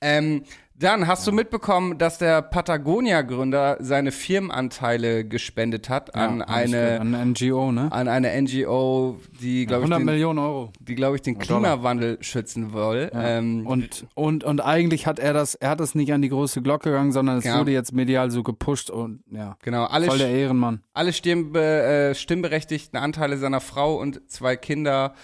[0.00, 0.44] Ähm,
[0.80, 7.30] dann hast du mitbekommen, dass der Patagonia-Gründer seine Firmenanteile gespendet hat an Ja, eine An
[7.32, 7.90] NGO, ne?
[7.90, 10.72] an eine NGO, die glaube ich, 100 den- Millionen Euro.
[10.80, 11.46] die glaube ich den Dollar.
[11.76, 13.10] Klimawandel schützen will.
[13.12, 16.62] Ähm, Und, und, und eigentlich hat er das, er hat es nicht an die große
[16.62, 17.58] Glocke gegangen, sondern es Ja.
[17.58, 19.56] wurde jetzt medial so gepusht und ja.
[19.62, 20.82] genau, alle Voll der Ehrenmann.
[20.94, 25.14] alle stimmbe äh, stimmberechtigten Anteile seiner Frau und zwei Kinder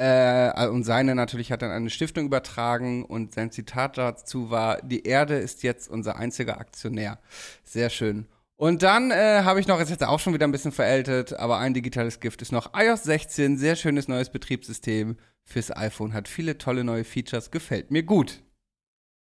[0.00, 5.04] äh, und seine natürlich hat dann eine Stiftung übertragen und sein Zitat dazu war, die
[5.04, 7.18] Erde ist jetzt unser einziger Aktionär.
[7.64, 8.26] Sehr schön.
[8.56, 11.58] Und dann äh, habe ich noch, ist jetzt auch schon wieder ein bisschen verältet, aber
[11.58, 16.56] ein digitales Gift ist noch iOS 16, sehr schönes neues Betriebssystem fürs iPhone, hat viele
[16.56, 18.42] tolle neue Features, gefällt mir gut.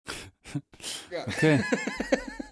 [1.26, 1.62] Okay.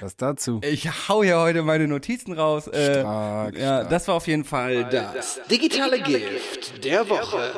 [0.00, 0.60] Was dazu?
[0.62, 2.66] Ich hau hier heute meine Notizen raus.
[2.68, 3.90] Äh, Stark, ja, stark.
[3.90, 5.40] das war auf jeden Fall das.
[5.50, 7.52] Digitale Gift der Woche.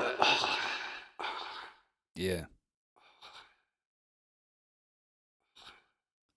[2.16, 2.48] Yeah.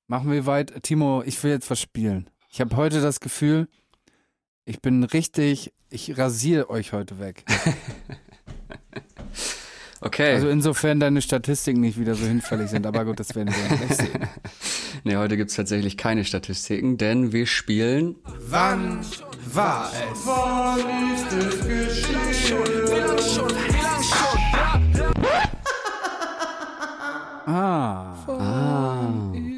[0.08, 0.84] Machen wir weit.
[0.84, 2.30] Timo, ich will jetzt was spielen.
[2.52, 3.68] Ich habe heute das Gefühl,
[4.66, 7.46] ich bin richtig, ich rasiere euch heute weg.
[10.04, 10.34] Okay.
[10.34, 13.98] Also insofern deine Statistiken nicht wieder so hinfällig sind, aber gut, das werden wir gleich
[13.98, 14.28] sehen.
[15.04, 19.00] nee, heute gibt's tatsächlich keine Statistiken, denn wir spielen Wann
[19.54, 20.28] war es?
[27.46, 28.16] Ah.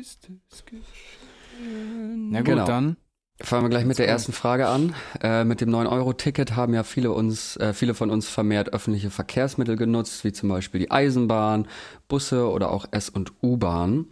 [0.01, 2.29] Ist es geschehen?
[2.31, 2.65] Na gut, Genau.
[2.65, 2.97] dann.
[3.41, 4.95] Fangen wir gleich mit der ersten Frage an.
[5.21, 9.75] Äh, mit dem 9-Euro-Ticket haben ja viele, uns, äh, viele von uns vermehrt öffentliche Verkehrsmittel
[9.75, 11.67] genutzt, wie zum Beispiel die Eisenbahn,
[12.07, 14.05] Busse oder auch S- und U-Bahn.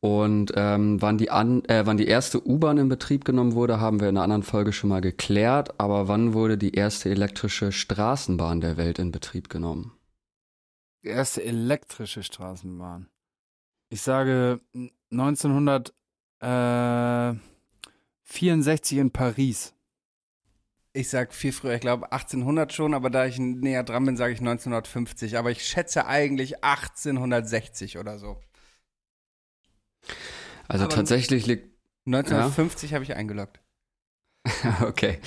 [0.00, 4.00] Und ähm, wann, die an, äh, wann die erste U-Bahn in Betrieb genommen wurde, haben
[4.00, 5.78] wir in einer anderen Folge schon mal geklärt.
[5.78, 9.92] Aber wann wurde die erste elektrische Straßenbahn der Welt in Betrieb genommen?
[11.04, 13.08] Die erste elektrische Straßenbahn.
[13.90, 14.60] Ich sage
[18.32, 19.74] 1964 in Paris.
[20.94, 24.32] Ich sag viel früher, ich glaube 1800 schon, aber da ich näher dran bin, sage
[24.32, 25.38] ich 1950.
[25.38, 28.38] Aber ich schätze eigentlich 1860 oder so.
[30.68, 31.70] Also Aber- tatsächlich liegt
[32.06, 33.60] 1950 habe ich eingeloggt.
[34.82, 35.18] Okay.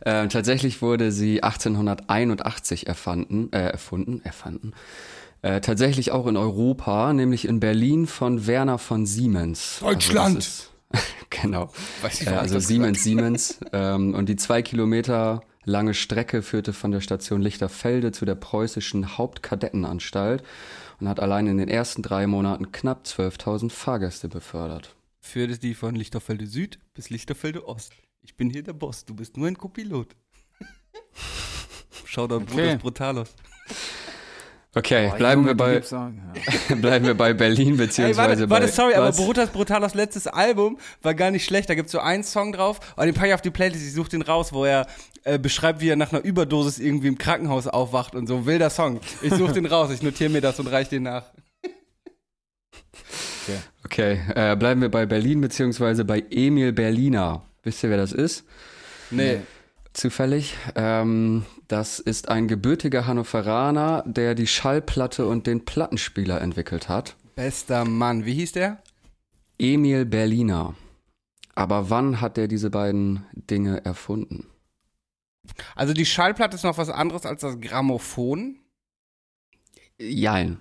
[0.00, 4.72] Äh, tatsächlich wurde sie 1881 erfanden, äh, erfunden, erfanden.
[5.42, 9.78] Äh, tatsächlich auch in Europa, nämlich in Berlin von Werner von Siemens.
[9.80, 10.36] Deutschland!
[10.36, 10.70] Also das ist,
[11.30, 11.72] genau.
[12.02, 13.58] Weiß ich, Äh, also Siemens, Siemens.
[13.72, 19.18] Ähm, und die zwei Kilometer lange Strecke führte von der Station Lichterfelde zu der preußischen
[19.18, 20.42] Hauptkadettenanstalt
[21.00, 24.94] und hat allein in den ersten drei Monaten knapp 12.000 Fahrgäste befördert.
[25.20, 27.92] Führte die von Lichterfelde Süd bis Lichterfelde Ost.
[28.22, 30.14] Ich bin hier der Boss, du bist nur ein Kopilot.
[32.04, 32.76] Shoutout Okay.
[32.76, 33.34] Brutus Brutalos.
[34.76, 36.12] Okay, Boah, bleiben, wir bei, ja.
[36.76, 38.56] bleiben wir bei Berlin, Ey, beziehungsweise warte, bei...
[38.56, 39.18] warte, sorry, was?
[39.18, 41.70] aber Brutus Brutalos letztes Album war gar nicht schlecht.
[41.70, 44.10] Da gibt's so einen Song drauf, aber den packe ich auf die Playlist, ich suche
[44.10, 44.86] den raus, wo er
[45.24, 48.44] äh, beschreibt, wie er nach einer Überdosis irgendwie im Krankenhaus aufwacht und so.
[48.44, 49.00] Wilder Song.
[49.22, 51.24] Ich suche den raus, ich notiere mir das und reiche den nach.
[53.84, 57.44] Okay, äh, bleiben wir bei Berlin, beziehungsweise bei Emil Berliner.
[57.62, 58.44] Wisst ihr, wer das ist?
[59.12, 59.38] Nee.
[59.96, 60.54] Zufällig.
[60.74, 67.16] Ähm, das ist ein gebürtiger Hannoveraner, der die Schallplatte und den Plattenspieler entwickelt hat.
[67.34, 68.26] Bester Mann.
[68.26, 68.82] Wie hieß der?
[69.58, 70.74] Emil Berliner.
[71.54, 74.46] Aber wann hat er diese beiden Dinge erfunden?
[75.74, 78.58] Also die Schallplatte ist noch was anderes als das Grammophon.
[79.98, 80.58] Jein.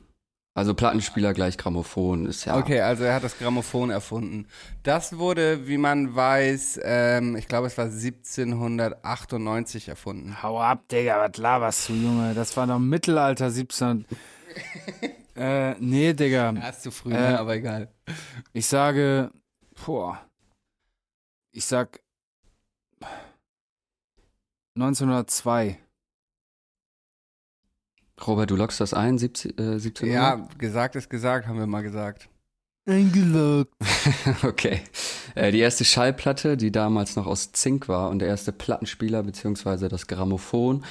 [0.58, 2.58] Also Plattenspieler gleich Grammophon ist ja.
[2.58, 4.47] Okay, also er hat das Grammophon erfunden.
[4.84, 10.41] Das wurde, wie man weiß, ähm, ich glaube, es war 1798 erfunden.
[10.41, 12.34] Hau ab, Digga, was laberst du, Junge?
[12.34, 14.06] Das war doch Mittelalter 17.
[15.36, 16.53] äh, nee, Digga.
[16.53, 17.38] Ja, ist zu früh, Äh, ne?
[17.39, 17.91] aber egal.
[18.53, 19.32] Ich sage,
[19.86, 20.22] boah.
[21.51, 21.99] Ich sag
[24.78, 25.80] 1902.
[28.26, 31.82] Robert, du lockst das ein, 17, äh, 17 Ja, gesagt ist gesagt, haben wir mal
[31.82, 32.30] gesagt.
[32.88, 33.74] Eingeloggt.
[34.43, 34.82] Okay.
[35.34, 39.89] Äh, die erste Schallplatte, die damals noch aus Zink war und der erste Plattenspieler bzw.
[39.89, 40.86] das Grammophon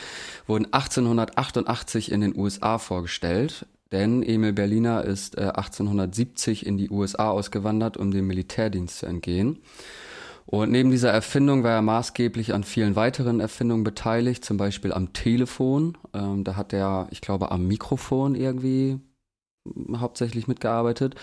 [0.46, 3.66] wurden 1888 in den USA vorgestellt.
[3.92, 9.60] Denn Emil Berliner ist äh, 1870 in die USA ausgewandert, um dem Militärdienst zu entgehen.
[10.62, 15.12] Und neben dieser Erfindung war er maßgeblich an vielen weiteren Erfindungen beteiligt, zum Beispiel am
[15.12, 15.98] Telefon.
[16.12, 19.00] Ähm, da hat er, ich glaube, am Mikrofon irgendwie
[19.64, 21.16] mm, hauptsächlich mitgearbeitet.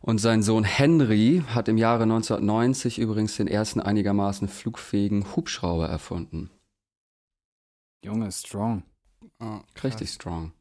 [0.00, 6.50] Und sein Sohn Henry hat im Jahre 1990 übrigens den ersten einigermaßen flugfähigen Hubschrauber erfunden.
[8.04, 8.84] Junge, strong.
[9.74, 9.84] Krass.
[9.84, 10.52] Richtig strong.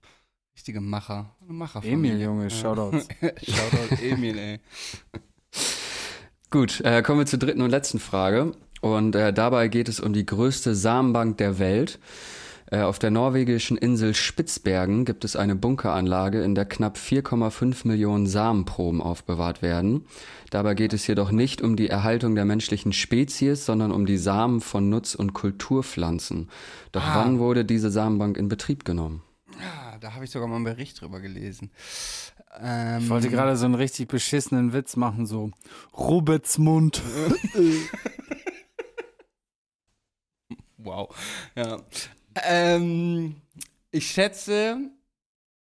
[0.56, 1.36] Richtige Macher.
[1.42, 3.08] Eine Macher Emil, Junge, Shoutouts.
[3.22, 4.60] Shoutout Emil, ey.
[6.52, 8.54] Gut, äh, kommen wir zur dritten und letzten Frage.
[8.82, 12.00] Und äh, dabei geht es um die größte Samenbank der Welt.
[12.72, 18.26] Äh, auf der norwegischen Insel Spitzbergen gibt es eine Bunkeranlage, in der knapp 4,5 Millionen
[18.26, 20.06] Samenproben aufbewahrt werden.
[20.50, 24.62] Dabei geht es jedoch nicht um die Erhaltung der menschlichen Spezies, sondern um die Samen
[24.62, 26.50] von Nutz- und Kulturpflanzen.
[26.92, 27.16] Doch Ah.
[27.24, 29.22] wann wurde diese Samenbank in Betrieb genommen?
[29.60, 31.70] Ah, da habe ich sogar mal einen Bericht drüber gelesen.
[32.58, 35.52] Ähm, Ich wollte gerade so einen richtig beschissenen Witz machen, so
[35.98, 37.02] Roberts Mund.
[40.78, 41.14] Wow.
[41.56, 41.78] Ja.
[42.44, 43.36] Ähm,
[43.92, 44.78] ich schätze,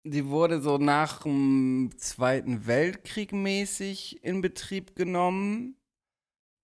[0.04, 5.78] die wurde so nach dem Zweiten Weltkrieg mäßig in Betrieb genommen,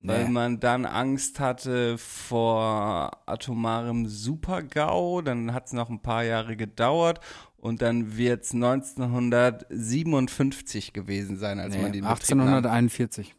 [0.02, 0.32] weil Nee.
[0.32, 5.22] man dann Angst hatte vor atomarem Supergau.
[5.22, 7.20] Dann hat es noch ein paar Jahre gedauert
[7.62, 12.48] und dann wird es 1957 gewesen sein, als Nee, man die in Betrieb nahm.
[12.48, 13.36] 1841.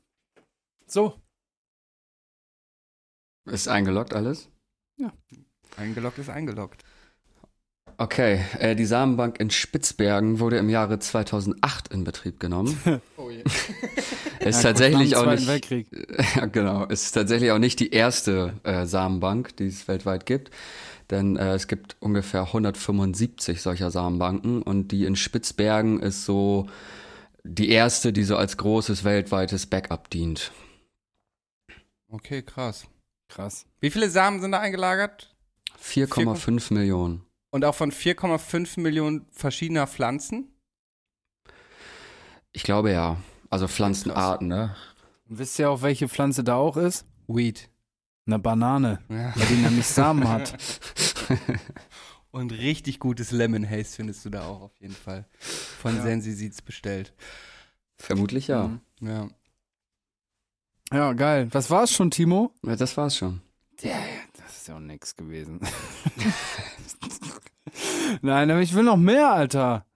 [0.86, 1.14] So.
[3.46, 4.48] Ist eingeloggt alles?
[5.76, 6.84] Eingeloggt ist eingeloggt.
[7.96, 12.78] Okay, äh, die Samenbank in Spitzbergen wurde im Jahre 2008 in Betrieb genommen.
[13.16, 13.42] Oh je.
[14.40, 15.86] Ist Ja, tatsächlich auch nicht, Weltkrieg.
[16.36, 20.50] ja, genau, ist tatsächlich auch nicht die erste äh, Samenbank, die es weltweit gibt.
[21.12, 26.70] Denn äh, es gibt ungefähr 175 solcher Samenbanken und die in Spitzbergen ist so
[27.44, 30.52] die erste, die so als großes weltweites Backup dient.
[32.08, 32.86] Okay, krass.
[33.28, 33.66] Krass.
[33.80, 35.36] Wie viele Samen sind da eingelagert?
[35.82, 37.26] 4,5 Millionen.
[37.50, 40.48] Und auch von 4,5 Millionen verschiedener Pflanzen?
[42.52, 43.18] Ich glaube ja.
[43.50, 44.74] Also Pflanzenarten, ne?
[45.28, 47.04] Und wisst ihr auch, welche Pflanze da auch ist?
[47.28, 47.68] Weed.
[48.26, 49.32] Eine Banane, Ja.
[49.34, 50.54] weil die nämlich Samen hat.
[52.30, 55.26] Und richtig gutes Lemon Haze findest du da auch auf jeden Fall.
[55.38, 56.02] Von Ja.
[56.02, 57.12] Sensi Seeds bestellt.
[57.98, 58.68] Vermutlich ja.
[58.68, 58.80] Mhm.
[59.08, 59.28] Ja.
[60.92, 61.48] Ja, geil.
[61.50, 62.54] Das war's schon, Timo?
[62.64, 62.76] ja.
[62.76, 63.40] Das war's schon.
[63.80, 63.96] Ja,
[64.42, 65.60] das ist ja auch nix gewesen.
[68.22, 69.86] Nein, aber ich will noch mehr, Alter.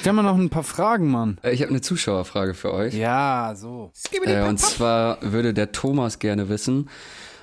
[0.00, 1.38] Stell mal noch ein paar Fragen, Mann.
[1.42, 2.94] Äh, Ich habe eine Zuschauerfrage für euch.
[2.94, 3.92] Ja, so.
[4.24, 6.90] Äh, und zwar würde der Thomas gerne wissen,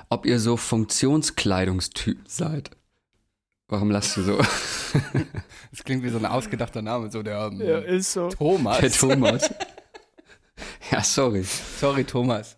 [0.10, 2.72] ob ihr so Funktionskleidungstypen seid.
[3.68, 4.40] Warum lasst du so?
[5.72, 8.30] Das klingt wie so ein ausgedachter Name, so der ähm, ist so.
[8.30, 8.80] Thomas.
[8.80, 9.54] Der Thomas.
[10.92, 11.44] ja, sorry.
[11.44, 12.58] Sorry, Thomas.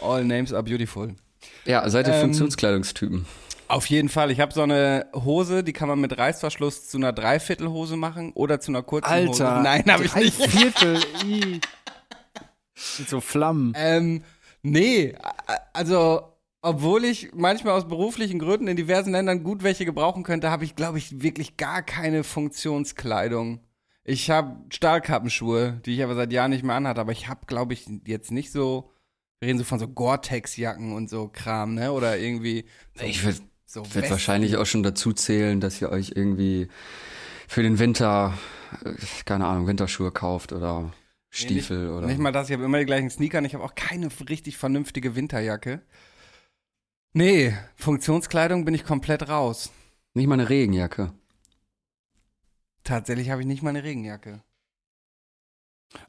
[0.00, 1.16] All names are beautiful.
[1.64, 3.26] Ja, seid ihr Ähm, Funktionskleidungstypen?
[3.66, 4.30] Auf jeden Fall.
[4.30, 8.60] Ich habe so eine Hose, die kann man mit Reißverschluss zu einer Dreiviertelhose machen oder
[8.60, 9.44] zu einer kurzen Hose.
[9.48, 9.62] Alter.
[9.64, 10.36] Nein, habe ich drei nicht.
[10.36, 11.00] Viertel.
[11.26, 11.60] ih.
[12.98, 13.72] Mit so Flammen.
[13.76, 14.22] Ähm,
[14.62, 15.16] nee,
[15.72, 16.31] also
[16.62, 20.76] obwohl ich manchmal aus beruflichen Gründen in diversen Ländern gut welche gebrauchen könnte, habe ich,
[20.76, 23.60] glaube ich, wirklich gar keine Funktionskleidung.
[24.04, 27.74] Ich habe Stahlkappenschuhe, die ich aber seit Jahren nicht mehr anhatte, aber ich habe, glaube
[27.74, 28.90] ich, jetzt nicht so,
[29.40, 31.92] wir reden so von so Gore-Tex-Jacken und so Kram, ne?
[31.92, 36.12] Oder irgendwie so, Ich würde so würd wahrscheinlich auch schon dazu zählen, dass ihr euch
[36.14, 36.68] irgendwie
[37.48, 38.38] für den Winter,
[38.84, 38.94] äh,
[39.24, 40.92] keine Ahnung, Winterschuhe kauft oder
[41.30, 42.06] Stiefel oder.
[42.06, 44.58] Nicht mal das, ich habe immer die gleichen Sneaker und ich habe auch keine richtig
[44.58, 45.80] vernünftige Winterjacke.
[47.14, 49.70] Nee, Funktionskleidung bin ich komplett raus.
[50.14, 51.12] Nicht mal eine Regenjacke.
[52.84, 54.42] Tatsächlich habe ich nicht mal eine Regenjacke.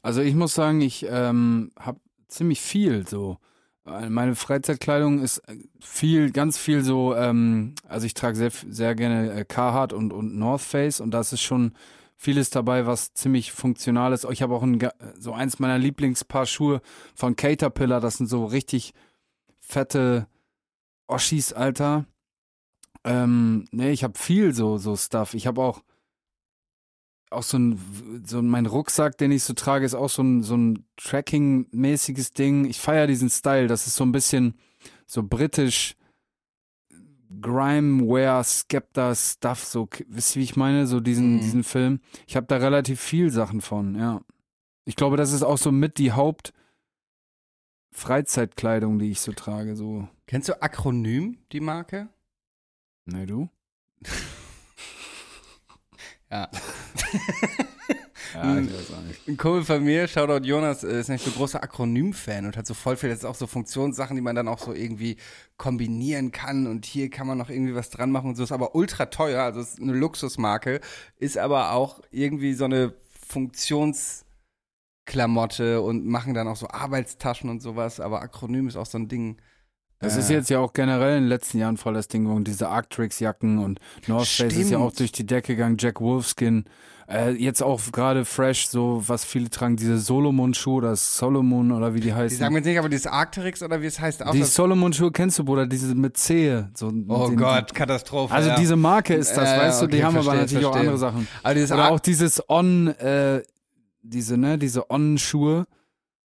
[0.02, 3.38] Also ich muss sagen, ich ähm, habe ziemlich viel so.
[3.86, 8.94] Äh, Meine Freizeitkleidung ist äh, viel, ganz viel so, ähm, also ich trage sehr, sehr
[8.94, 11.74] gerne äh, Carhartt und, und North Face und das ist schon
[12.16, 14.24] vieles dabei, was ziemlich funktional ist.
[14.30, 14.78] Ich habe auch ein,
[15.18, 16.80] so eins meiner Lieblingspaar Schuhe
[17.14, 18.94] von Caterpillar, das sind so richtig
[19.60, 20.26] fette
[21.06, 22.06] Oschis, Alter.
[23.04, 25.34] Ähm, nee, ich habe viel so, so Stuff.
[25.34, 25.82] Ich habe auch
[27.30, 30.56] auch so ein, so mein Rucksack, den ich so trage, ist auch so ein, so
[30.56, 32.64] ein Tracking-mäßiges Ding.
[32.64, 33.66] Ich feiere diesen Style.
[33.66, 34.54] Das ist so ein bisschen
[35.06, 35.96] so britisch
[37.40, 40.86] Grimeware, Skepta Stuff, so, wisst ihr, wie ich meine?
[40.86, 41.40] So diesen, Mhm.
[41.40, 42.00] diesen Film.
[42.28, 44.20] Ich habe da relativ viel Sachen von, ja.
[44.84, 46.52] Ich glaube, das ist auch so mit die Haupt
[47.94, 50.08] Freizeitkleidung, die ich so trage, so.
[50.26, 52.08] Kennst du Akronym, die Marke?
[53.06, 53.48] Ne, du?
[56.30, 56.50] Ja.
[58.34, 59.28] Ja, ich weiß auch nicht.
[59.28, 62.74] Ein Kumpel von mir, Shoutout Jonas, äh, ist nicht so großer Akronym-Fan und hat so
[62.74, 65.16] voll viel jetzt auch so Funktionssachen, die man dann auch so irgendwie
[65.56, 68.42] kombinieren kann und hier kann man noch irgendwie was dran machen und so.
[68.42, 70.80] Ist aber ultra teuer, also ist eine Luxusmarke,
[71.18, 72.92] ist aber auch irgendwie so eine
[75.06, 79.08] Funktionsklamotte und machen dann auch so Arbeitstaschen und sowas, aber Akronym ist auch so ein
[79.08, 79.36] Ding.
[80.00, 82.44] Das Äh, ist jetzt ja auch generell in den letzten Jahren voll das Ding geworden,
[82.44, 86.64] diese Arctrix-Jacken und North Face ist ja auch durch die Decke gegangen, Jack Wolfskin.
[87.06, 92.00] Äh, jetzt auch gerade fresh, so was viele tragen, diese Solomon-Schuhe oder Solomon oder wie
[92.00, 92.38] die Die heißen.
[92.38, 94.32] sagen wir jetzt nicht, aber dieses Arcteryx oder wie es heißt auch.
[94.32, 96.70] die Solomon-Schuhe kennst du, Bruder, diese mit Zehe.
[96.74, 98.32] So, oh den- Gott, Katastrophe.
[98.32, 98.56] Also ja.
[98.56, 100.90] diese Marke ist das, ja, weißt du, die okay, haben aber verstehe, natürlich auch verstehe.
[100.92, 101.28] andere Sachen.
[101.42, 103.42] Aber dieses Oder auch dieses On, äh,
[104.04, 105.66] diese, ne, diese On-Schuhe.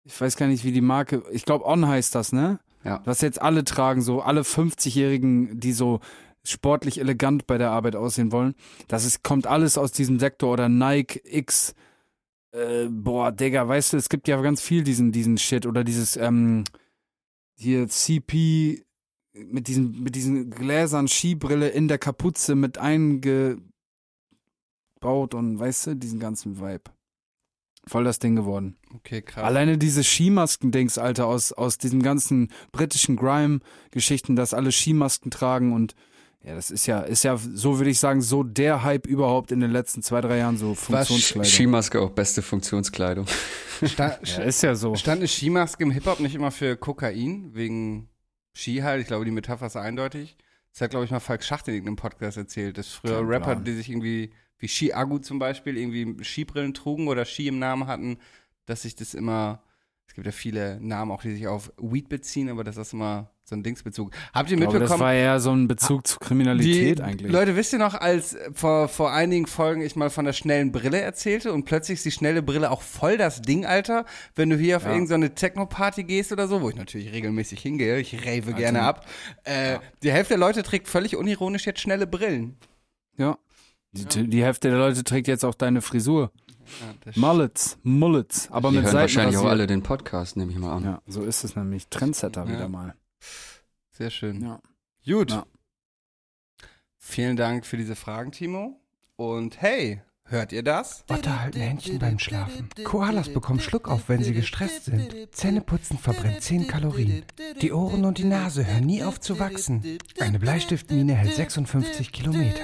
[0.04, 2.60] Ich weiß gar nicht, wie die Marke, ich glaube On heißt das, ne?
[2.84, 3.02] Ja.
[3.06, 6.00] Was jetzt alle tragen, so alle 50-Jährigen, die so
[6.44, 8.54] sportlich elegant bei der Arbeit aussehen wollen.
[8.88, 11.74] Das ist, kommt alles aus diesem Sektor oder Nike X.
[12.52, 16.16] Äh, boah, Digga, weißt du, es gibt ja ganz viel diesen, diesen Shit oder dieses,
[16.16, 16.64] ähm,
[17.56, 18.86] hier CP
[19.34, 23.64] mit diesen, mit diesen Gläsern, Skibrille in der Kapuze mit eingebaut
[25.34, 26.95] und weißt du, diesen ganzen Vibe.
[27.88, 28.76] Voll das Ding geworden.
[28.96, 29.44] Okay, krass.
[29.44, 35.96] Alleine diese Skimasken-Dings, Alter, aus, aus diesem ganzen britischen Grime-Geschichten, dass alle Skimasken tragen und
[36.46, 39.62] ja, das ist ja, ist ja, so würde ich sagen, so der Hype überhaupt in
[39.62, 41.52] den letzten zwei, drei Jahren, so Funktionskleidung.
[41.52, 43.26] Skimaske auch beste Funktionskleidung.
[43.84, 44.94] Sta Ja, ist ja so.
[44.96, 48.10] Stand eine Skimaske im Hip-Hop nicht immer für Kokain, wegen
[48.54, 49.02] Ski halt?
[49.02, 50.38] Ich glaube, die Metapher ist eindeutig.
[50.72, 53.74] Das hat, glaube ich, mal Falk Schacht in irgendeinem Podcast erzählt, dass früher Rapper, die
[53.74, 58.18] sich irgendwie, wie Ski Agu zum Beispiel, irgendwie Skibrillen trugen oder Ski im Namen hatten,
[58.66, 59.62] dass sich das immer,
[60.08, 63.32] es gibt ja viele Namen auch, die sich auf Weed beziehen, aber das ist immer
[63.48, 64.12] so ein Dingsbezug.
[64.34, 65.02] Habt ihr glaube, das mitbekommen?
[65.02, 67.32] war eher so ein Bezug zu Kriminalität die, eigentlich.
[67.32, 71.00] Leute, wisst ihr noch, als vor, vor einigen Folgen ich mal von der schnellen Brille
[71.00, 74.78] erzählte und plötzlich ist die schnelle Brille auch voll das Ding, Alter, wenn du hier
[74.78, 74.94] auf Ja.
[74.94, 78.54] irgendeine Techno-Party gehst oder so, wo ich natürlich regelmäßig hingehe, ich rave Alter.
[78.54, 79.06] gerne ab,
[79.44, 82.58] äh, die Hälfte der Leute trägt völlig unironisch jetzt schnelle Brillen.
[83.18, 83.38] ja.
[83.96, 86.32] Die, die Hälfte der Leute trägt jetzt auch deine Frisur.
[87.06, 90.74] Ja, Mullets, Mullets, aber Die mit hören wahrscheinlich auch alle den Podcast, nehme ich mal
[90.76, 90.84] an.
[90.84, 91.88] Ja, so ist es nämlich.
[91.90, 92.50] Trendsetter Ja.
[92.50, 92.96] wieder mal.
[93.92, 94.42] Sehr schön.
[94.42, 94.60] Ja.
[95.06, 95.32] Gut.
[95.32, 95.46] Ja.
[96.98, 98.80] Vielen Dank für diese Fragen, Timo.
[99.16, 101.06] Und hey, Hört ihr das?
[101.08, 102.68] Otter halten Händchen beim Schlafen.
[102.84, 105.14] Koalas bekommen Schluck auf, wenn sie gestresst sind.
[105.30, 107.24] Zähneputzen verbrennt 10 Kalorien.
[107.62, 110.00] Die Ohren und die Nase hören nie auf zu wachsen.
[110.20, 112.64] Eine Bleistiftmine hält 56 Kilometer.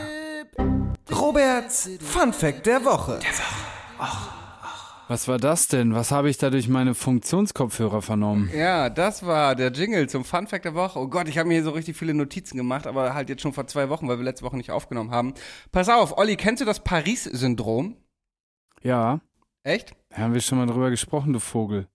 [1.32, 3.18] Roberts Fun Fact der Woche.
[5.08, 5.96] Was war das denn?
[5.96, 8.50] Was habe ich da durch meine Funktionskopfhörer vernommen?
[8.54, 11.00] Ja, das war der Jingle zum Fun Fact der Woche.
[11.00, 13.54] Oh Gott, ich habe mir hier so richtig viele Notizen gemacht, aber halt jetzt schon
[13.54, 15.34] vor zwei Wochen, weil wir letzte Woche nicht aufgenommen haben.
[15.72, 17.96] Pass auf, Olli, kennst du das Paris-Syndrom?
[18.84, 19.22] Ja,
[19.64, 19.94] Echt?
[20.14, 21.88] haben wir schon mal drüber gesprochen, du Vogel.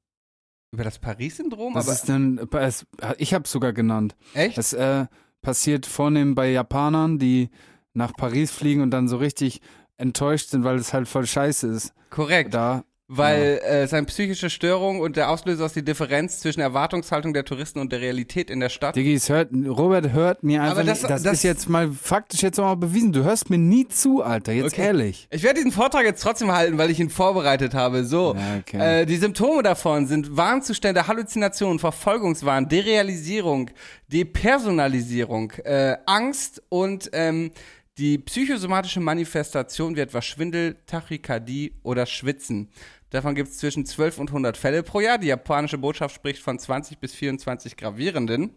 [0.72, 1.74] Über das Paris-Syndrom?
[1.74, 2.86] Was Aber ist denn, es,
[3.18, 4.16] ich habe es sogar genannt.
[4.32, 4.56] echt?
[4.56, 5.04] Es äh,
[5.42, 7.50] passiert vornehm bei Japanern, die
[7.96, 9.60] nach Paris fliegen und dann so richtig
[9.96, 11.92] enttäuscht sind, weil es halt voll scheiße ist.
[12.10, 12.52] Korrekt.
[12.54, 17.44] Da, Weil äh, seine psychische Störung und der Auslöser ist die Differenz zwischen Erwartungshaltung der
[17.44, 18.96] Touristen und der Realität in der Stadt.
[18.96, 21.90] Diggi, es hört, Robert hört mir einfach Aber das- nicht, das, das- ist jetzt mal
[21.92, 23.12] faktisch jetzt auch mal bewiesen.
[23.12, 24.86] Du hörst mir nie zu, Alter, jetzt Okay.
[24.86, 25.28] ehrlich.
[25.30, 28.04] Ich werde diesen Vortrag jetzt trotzdem halten, weil ich ihn vorbereitet habe.
[28.04, 29.02] So, Ja, okay.
[29.02, 33.70] äh, die Symptome davon sind Warnzustände, Halluzinationen, Verfolgungswahn, Derealisierung,
[34.12, 37.50] Depersonalisierung, äh, Angst und ähm,
[37.98, 42.68] die psychosomatische Manifestation wie etwa Schwindel, Tachykardie oder Schwitzen.
[43.10, 45.18] Davon gibt es zwischen 12 und 100 Fälle pro Jahr.
[45.18, 48.50] Die japanische Botschaft spricht von 20 bis 24 gravierenden.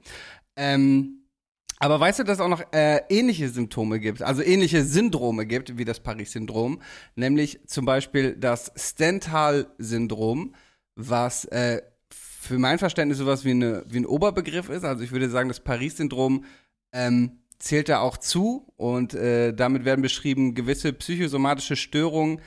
[0.58, 1.20] Ähm,
[1.80, 5.78] aber weißt du, dass es auch noch äh, ähnliche Symptome gibt, also ähnliche Syndrome gibt,
[5.78, 6.82] wie das Paris-Syndrom,
[7.16, 10.56] nämlich zum Beispiel das Stendhal-Syndrom,
[10.96, 14.84] was äh, für mein Verständnis sowas wie, eine, wie ein Oberbegriff ist.
[14.84, 16.44] Also ich würde sagen, das Paris-Syndrom
[16.92, 22.42] ähm, zählt da auch zu und äh, damit werden beschrieben gewisse psychosomatische Störungen,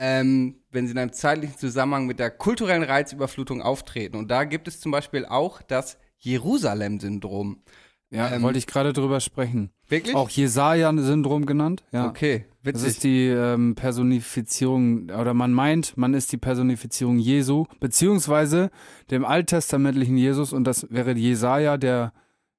[0.00, 4.16] ähm, wenn sie in einem zeitlichen Zusammenhang mit der kulturellen Reizüberflutung auftreten.
[4.16, 7.62] Und da gibt es zum Beispiel auch das Jerusalem-Syndrom.
[8.10, 9.70] Ja, Ähm, wollte ich gerade drüber sprechen.
[9.88, 10.14] Wirklich?
[10.16, 11.84] Auch Jesaja-Syndrom genannt.
[11.92, 12.08] Ja.
[12.08, 12.88] Okay, Das witzig.
[12.88, 18.70] ist die ähm, Personifizierung, oder man meint, man ist die Personifizierung Jesu, beziehungsweise
[19.10, 22.12] dem alttestamentlichen Jesus, und das wäre Jesaja, der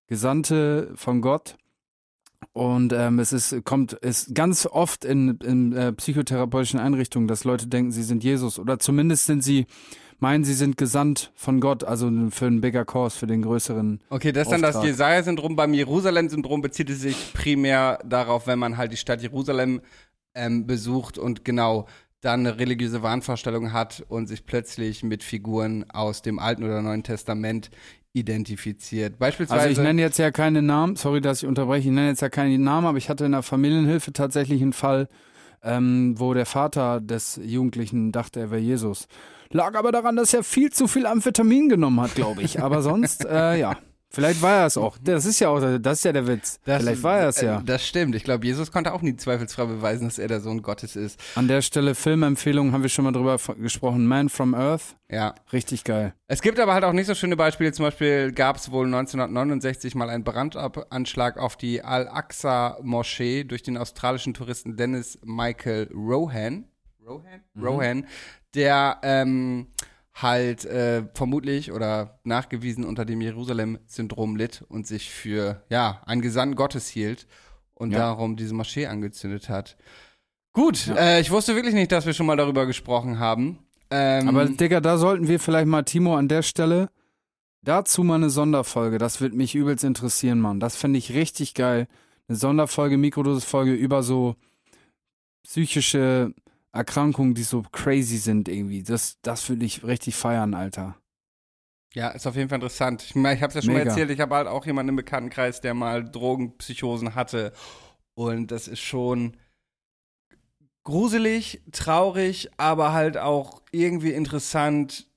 [0.07, 1.55] Gesandte von Gott.
[2.53, 7.67] Und ähm, es ist, kommt, ist ganz oft in, in äh, psychotherapeutischen Einrichtungen, dass Leute
[7.67, 8.59] denken, sie sind Jesus.
[8.59, 9.65] Oder zumindest sind sie,
[10.19, 14.01] meinen, sie sind gesandt von Gott, also für einen bigger cause, für den größeren.
[14.09, 14.83] Okay, das ist dann das.
[14.83, 15.55] Jesaja-Syndrom.
[15.55, 19.81] Beim Jerusalem-Syndrom bezieht es sich primär darauf, wenn man halt die Stadt Jerusalem
[20.33, 21.87] ähm, besucht und genau
[22.21, 27.03] dann eine religiöse Wahnvorstellung hat und sich plötzlich mit Figuren aus dem Alten oder Neuen
[27.03, 27.69] Testament
[28.13, 29.19] identifiziert.
[29.19, 29.61] Beispielsweise.
[29.61, 32.29] Also ich nenne jetzt ja keine Namen, sorry, dass ich unterbreche, ich nenne jetzt ja
[32.29, 35.07] keine Namen, aber ich hatte in der Familienhilfe tatsächlich einen Fall,
[35.63, 39.07] ähm, wo der Vater des Jugendlichen dachte, er wäre Jesus.
[39.51, 42.61] Lag aber daran, dass er viel zu viel Amphetamin genommen hat, glaube ich.
[42.61, 43.77] Aber sonst, äh, ja.
[44.11, 44.97] Vielleicht war er es auch.
[45.03, 46.59] Das ist ja auch, das ist ja der Witz.
[46.65, 47.61] das, Vielleicht war er es äh, ja.
[47.65, 48.15] Das stimmt.
[48.15, 51.19] Ich glaube, Jesus konnte auch nie zweifelsfrei beweisen, dass er der Sohn Gottes ist.
[51.35, 54.05] An der Stelle Filmempfehlung haben wir schon mal drüber gesprochen.
[54.07, 54.95] Man from Earth.
[55.09, 55.35] Ja.
[55.51, 56.13] Richtig geil.
[56.27, 57.71] Es gibt aber halt auch nicht so schöne Beispiele.
[57.71, 64.33] Zum Beispiel gab es wohl 1969 mal einen Brandanschlag auf die Al-Aqsa-Moschee durch den australischen
[64.33, 66.65] Touristen Dennis Michael Rohan.
[67.05, 67.41] Rohan?
[67.59, 68.07] Rohan,
[68.53, 69.67] der ähm,
[70.21, 76.55] halt äh, vermutlich oder nachgewiesen unter dem Jerusalem-Syndrom litt und sich für, ja, einen Gesandten
[76.55, 77.27] Gottes hielt
[77.73, 77.99] und Ja.
[77.99, 79.77] darum diese Moschee angezündet hat.
[80.53, 83.59] Gut, äh, ich wusste wirklich nicht, dass wir schon mal darüber gesprochen haben.
[83.91, 86.89] Ähm, Aber Digga, da sollten wir vielleicht mal, Timo, an der Stelle
[87.61, 88.97] dazu mal eine Sonderfolge.
[88.97, 90.59] Das wird mich übelst interessieren, Mann.
[90.59, 91.87] Das fände ich richtig geil.
[92.27, 94.35] Eine Sonderfolge, Mikrodosis-Folge über so
[95.43, 96.33] psychische
[96.71, 98.83] Erkrankungen, die so crazy sind irgendwie.
[98.83, 100.95] Das, das würde ich richtig feiern, Alter.
[101.93, 103.01] Ja, ist auf jeden Fall interessant.
[103.01, 103.89] Ich, ich habe es ja schon mal Mega.
[103.91, 107.51] erzählt, ich habe halt auch jemanden im Bekanntenkreis, der mal Drogenpsychosen hatte.
[108.13, 109.37] Und das ist schon
[110.83, 115.07] gruselig, traurig, aber halt auch irgendwie interessant,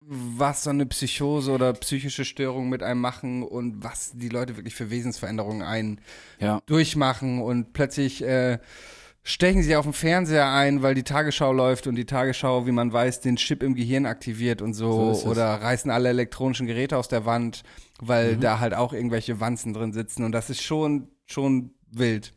[0.00, 4.74] was so eine Psychose oder psychische Störung mit einem machen und was die Leute wirklich
[4.74, 6.00] für Wesensveränderungen einen
[6.40, 6.60] Ja.
[6.66, 8.58] durchmachen und plötzlich äh,
[9.24, 12.92] stechen sie auf dem Fernseher ein, weil die Tagesschau läuft und die Tagesschau, wie man
[12.92, 17.08] weiß, den Chip im Gehirn aktiviert und so, So oder reißen alle elektronischen Geräte aus
[17.08, 17.62] der Wand,
[18.00, 18.08] Mhm.
[18.08, 22.34] weil da halt auch irgendwelche Wanzen drin sitzen und das ist schon schon wild.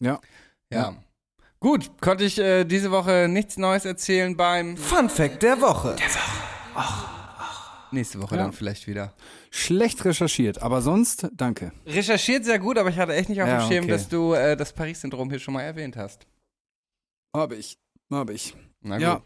[0.00, 0.20] Ja.
[0.70, 0.94] Ja.
[1.58, 5.96] Gut, konnte ich äh, diese Woche nichts Neues erzählen beim Fun Fact der Woche.
[7.92, 8.42] Nächste Woche Ja.
[8.42, 9.14] dann vielleicht wieder.
[9.50, 11.72] Schlecht recherchiert, aber sonst, danke.
[11.86, 13.92] Recherchiert sehr gut, aber ich hatte echt nicht auf Ja, dem Schirm, okay.
[13.92, 16.26] dass du äh, das Paris-Syndrom hier schon mal erwähnt hast.
[17.34, 17.78] Hab ich.
[18.10, 18.54] Hab ich.
[18.80, 19.02] Na gut.
[19.02, 19.22] Ja.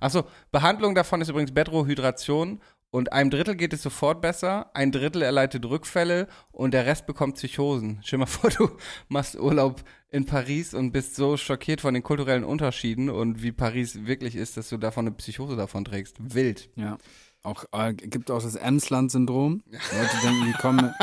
[0.00, 2.60] Achso, Behandlung davon ist übrigens Bedrohydration
[2.90, 7.36] und einem Drittel geht es sofort besser, ein Drittel erleidet Rückfälle und der Rest bekommt
[7.36, 8.00] Psychosen.
[8.02, 8.70] Stell dir mal vor, du
[9.08, 14.04] machst Urlaub in Paris und bist so schockiert von den kulturellen Unterschieden und wie Paris
[14.06, 16.16] wirklich ist, dass du davon eine Psychose davon trägst.
[16.20, 16.68] Wild.
[16.76, 16.98] Ja.
[17.42, 19.62] Auch äh, gibt auch das Emsland-Syndrom.
[19.66, 20.94] Leute denken, die kommen,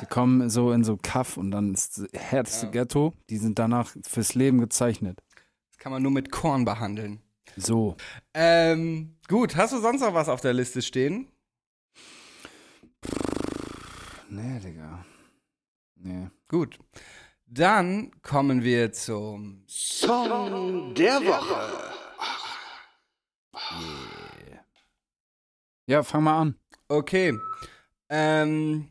[0.00, 3.14] die kommen so in so Kaff und dann ist das härteste Ghetto.
[3.30, 5.20] Die sind danach fürs Leben gezeichnet.
[5.70, 7.20] Das kann man nur mit Korn behandeln.
[7.56, 7.96] So.
[8.32, 11.28] Ähm, gut, hast du sonst noch was auf der Liste stehen?
[14.28, 15.04] Nee, Digga.
[15.94, 16.28] Nee.
[16.48, 16.78] Gut.
[17.46, 19.64] Dann kommen wir zum
[25.86, 26.54] Ja, fang mal an.
[26.88, 27.38] Okay.
[28.08, 28.88] Ähm,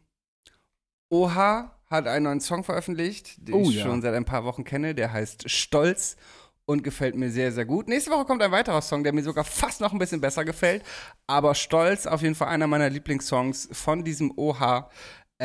[1.09, 3.83] Oha hat einen neuen Song veröffentlicht, den Oh, ich ja.
[3.83, 4.95] schon seit ein paar Wochen kenne.
[4.95, 6.17] Der heißt Stolz
[6.65, 7.87] und gefällt mir sehr, sehr gut.
[7.87, 10.83] Nächste Woche kommt ein weiterer Song, der mir sogar fast noch ein bisschen besser gefällt.
[11.27, 14.89] Aber Stolz, auf jeden Fall einer meiner Lieblingssongs von diesem Oha.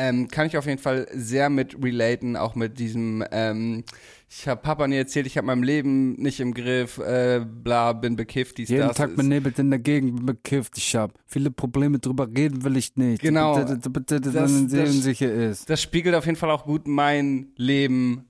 [0.01, 3.83] Ähm, kann ich auf jeden Fall sehr mit relaten, auch mit diesem, ähm,
[4.29, 8.15] ich habe Papa nie erzählt, ich habe mein Leben nicht im Griff, äh, bla, bin
[8.15, 8.95] bekifft, dies, Jeden das.
[8.95, 10.77] Tag benebelt in der Gegend bin bekifft.
[10.77, 13.21] Ich hab viele Probleme, drüber reden will ich nicht.
[13.21, 13.55] Genau.
[13.57, 15.69] Bitte, bitte, bitte, Das- das- sicher ist.
[15.69, 18.29] das spiegelt auf jeden Fall auch gut mein Leben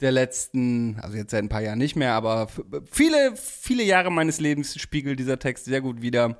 [0.00, 2.48] der letzten, also jetzt seit ein paar Jahren nicht mehr, aber
[2.90, 6.38] viele, viele Jahre meines Lebens spiegelt dieser Text sehr gut wider.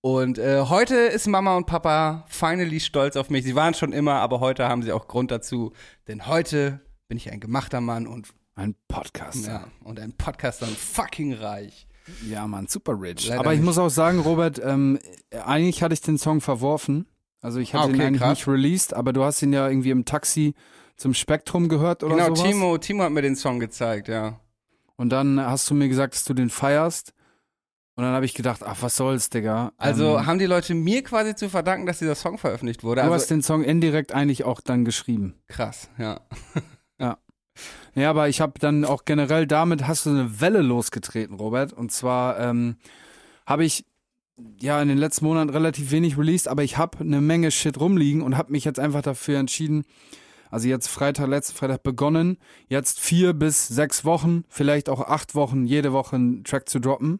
[0.00, 3.44] Und äh, heute ist Mama und Papa finally stolz auf mich.
[3.44, 5.72] Sie waren schon immer, aber heute haben sie auch Grund dazu,
[6.06, 9.46] denn heute bin ich ein gemachter Mann und Ein Podcast.
[9.46, 11.86] ja, und ein Podcaster und fucking reich.
[12.28, 13.26] Ja, Mann, super rich.
[13.28, 13.66] Leider Aber ich nicht.
[13.66, 14.98] muss auch sagen, Robert, ähm,
[15.44, 17.06] eigentlich hatte ich den Song verworfen.
[17.40, 18.38] Also ich hatte Ah, okay, ihn eigentlich krass.
[18.38, 20.54] nicht released, aber du hast ihn ja irgendwie im Taxi
[20.96, 22.50] zum Spektrum gehört oder genau, sowas.
[22.50, 24.40] Timo, Timo hat mir den Song gezeigt, ja.
[24.96, 27.12] Und dann hast du mir gesagt, dass du den feierst.
[27.98, 29.72] Und dann habe ich gedacht, ach, was soll's, Digga.
[29.76, 33.00] Also ähm, haben die Leute mir quasi zu verdanken, dass dieser Song veröffentlicht wurde.
[33.00, 35.34] du also, hast den Song indirekt eigentlich auch dann geschrieben.
[35.48, 36.20] krass, ja.
[37.98, 41.72] Ja, aber ich habe dann auch generell damit hast du eine Welle losgetreten, Robert.
[41.72, 42.76] Und zwar ähm,
[43.44, 43.84] habe ich
[44.60, 48.22] ja in den letzten Monaten relativ wenig released, aber ich habe eine Menge Shit rumliegen
[48.22, 49.84] und habe mich jetzt einfach dafür entschieden.
[50.48, 52.38] Also jetzt Freitag, letzten Freitag begonnen,
[52.68, 57.18] jetzt vier bis sechs Wochen, vielleicht auch acht Wochen, jede Woche einen Track zu droppen.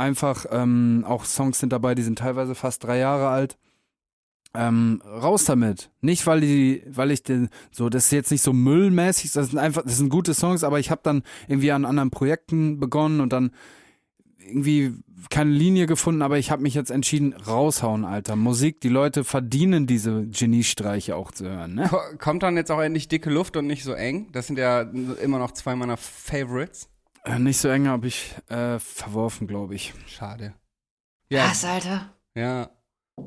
[0.00, 3.58] Einfach ähm, auch Songs sind dabei, die sind teilweise fast drei Jahre alt.
[4.54, 5.90] Ähm, raus damit.
[6.00, 9.58] Nicht, weil die, weil ich den, so, das ist jetzt nicht so müllmäßig, das sind
[9.58, 13.32] einfach, das sind gute Songs, aber ich habe dann irgendwie an anderen Projekten begonnen und
[13.32, 13.52] dann
[14.38, 14.94] irgendwie
[15.28, 18.34] keine Linie gefunden, aber ich habe mich jetzt entschieden, raushauen, Alter.
[18.36, 21.88] Musik, die Leute verdienen diese Geniestreiche auch zu hören, ne?
[21.88, 24.32] Ko- Kommt dann jetzt auch endlich dicke Luft und nicht so eng?
[24.32, 24.80] Das sind ja
[25.22, 26.88] immer noch zwei meiner Favorites.
[27.24, 29.92] Äh, Nicht so eng habe ich äh, verworfen, glaube ich.
[30.06, 30.54] Schade.
[31.28, 31.52] Ja.
[31.64, 32.14] Alter?
[32.34, 32.70] Ja.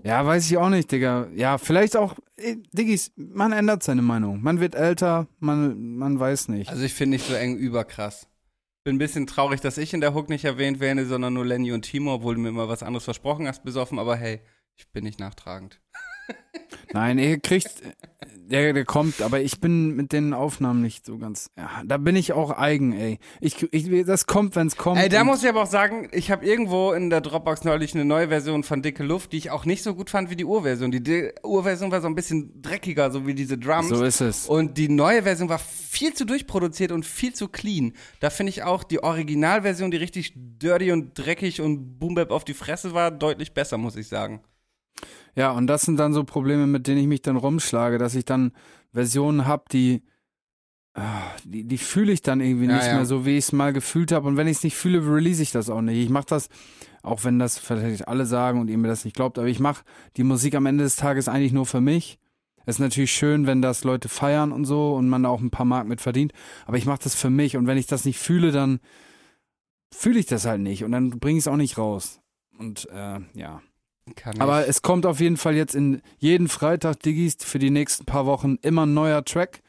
[0.03, 1.27] Ja, weiß ich auch nicht, Digga.
[1.35, 4.41] Ja, vielleicht auch, äh, Diggis, man ändert seine Meinung.
[4.41, 6.69] Man wird älter, man, man weiß nicht.
[6.69, 8.27] Also ich finde nicht so eng überkrass.
[8.83, 11.71] Bin ein bisschen traurig, dass ich in der Hook nicht erwähnt werde, sondern nur Lenny
[11.71, 14.41] und Timo, obwohl du mir immer was anderes versprochen hast, besoffen, aber hey,
[14.75, 15.79] ich bin nicht nachtragend.
[16.91, 17.81] Nein, ihr kriegt,
[18.49, 21.49] der, der kommt, aber ich bin mit den Aufnahmen nicht so ganz.
[21.57, 23.19] Ja, da bin ich auch eigen, ey.
[23.39, 24.99] Ich, ich, das kommt, wenn's kommt.
[24.99, 28.05] Ey, da muss ich aber auch sagen, ich habe irgendwo in der Dropbox neulich eine
[28.05, 30.91] neue Version von Dicke Luft, die ich auch nicht so gut fand wie die Urversion.
[30.91, 33.89] Die Di- Urversion war so ein bisschen dreckiger, so wie diese Drums.
[33.89, 34.47] So ist es.
[34.47, 37.93] Und die neue Version war viel zu durchproduziert und viel zu clean.
[38.19, 42.43] Da finde ich auch die Originalversion, die richtig dirty und dreckig und Boom Bap auf
[42.43, 44.41] die Fresse war, deutlich besser, muss ich sagen.
[45.36, 48.25] Ja, und das sind dann so Probleme, mit denen ich mich dann rumschlage, dass ich
[48.25, 48.51] dann
[48.91, 50.03] Versionen habe, die,
[50.93, 52.95] ah, die, die fühle ich dann irgendwie Ja, nicht ja.
[52.95, 54.27] mehr so, wie ich es mal gefühlt habe.
[54.27, 55.97] Und wenn ich es nicht fühle, release ich das auch nicht.
[55.97, 56.49] Ich mache das,
[57.01, 59.84] auch wenn das vielleicht alle sagen und ihr mir das nicht glaubt, aber ich mache
[60.17, 62.19] die Musik am Ende des Tages eigentlich nur für mich.
[62.65, 65.51] Es ist natürlich schön, wenn das Leute feiern und so und man da auch ein
[65.51, 66.31] paar Mark mit verdient,
[66.65, 68.79] aber ich mache das für mich und wenn ich das nicht fühle, dann
[69.93, 72.21] fühle ich das halt nicht und dann bringe ich es auch nicht raus.
[72.57, 73.61] Und äh, ja.
[74.16, 74.70] Kann Aber ich.
[74.70, 78.58] es kommt auf jeden Fall jetzt in jeden Freitag, Diggis, für die nächsten paar Wochen
[78.62, 79.62] immer ein neuer Track.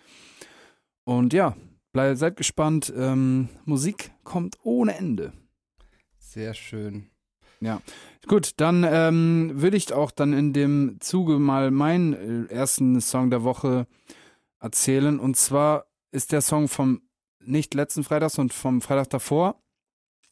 [1.05, 1.57] Und ja,
[1.93, 2.93] bleib, seid gespannt.
[2.97, 5.33] Ähm, Musik kommt ohne Ende.
[6.19, 7.11] Sehr schön.
[8.27, 13.31] Gut, dann ähm, würde ich auch dann in dem Zuge mal meinen äh, ersten Song
[13.31, 13.87] der Woche
[14.61, 15.21] erzählen.
[15.21, 17.03] Und zwar ist der Song vom
[17.41, 19.63] nicht letzten Freitag, sondern vom Freitag davor.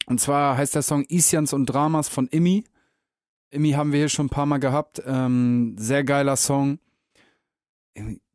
[0.05, 2.65] Und zwar heißt der Song Isians und Dramas von Immi.
[3.53, 5.01] Immi haben wir hier schon ein paar Mal gehabt.
[5.05, 6.79] Ähm, sehr geiler Song.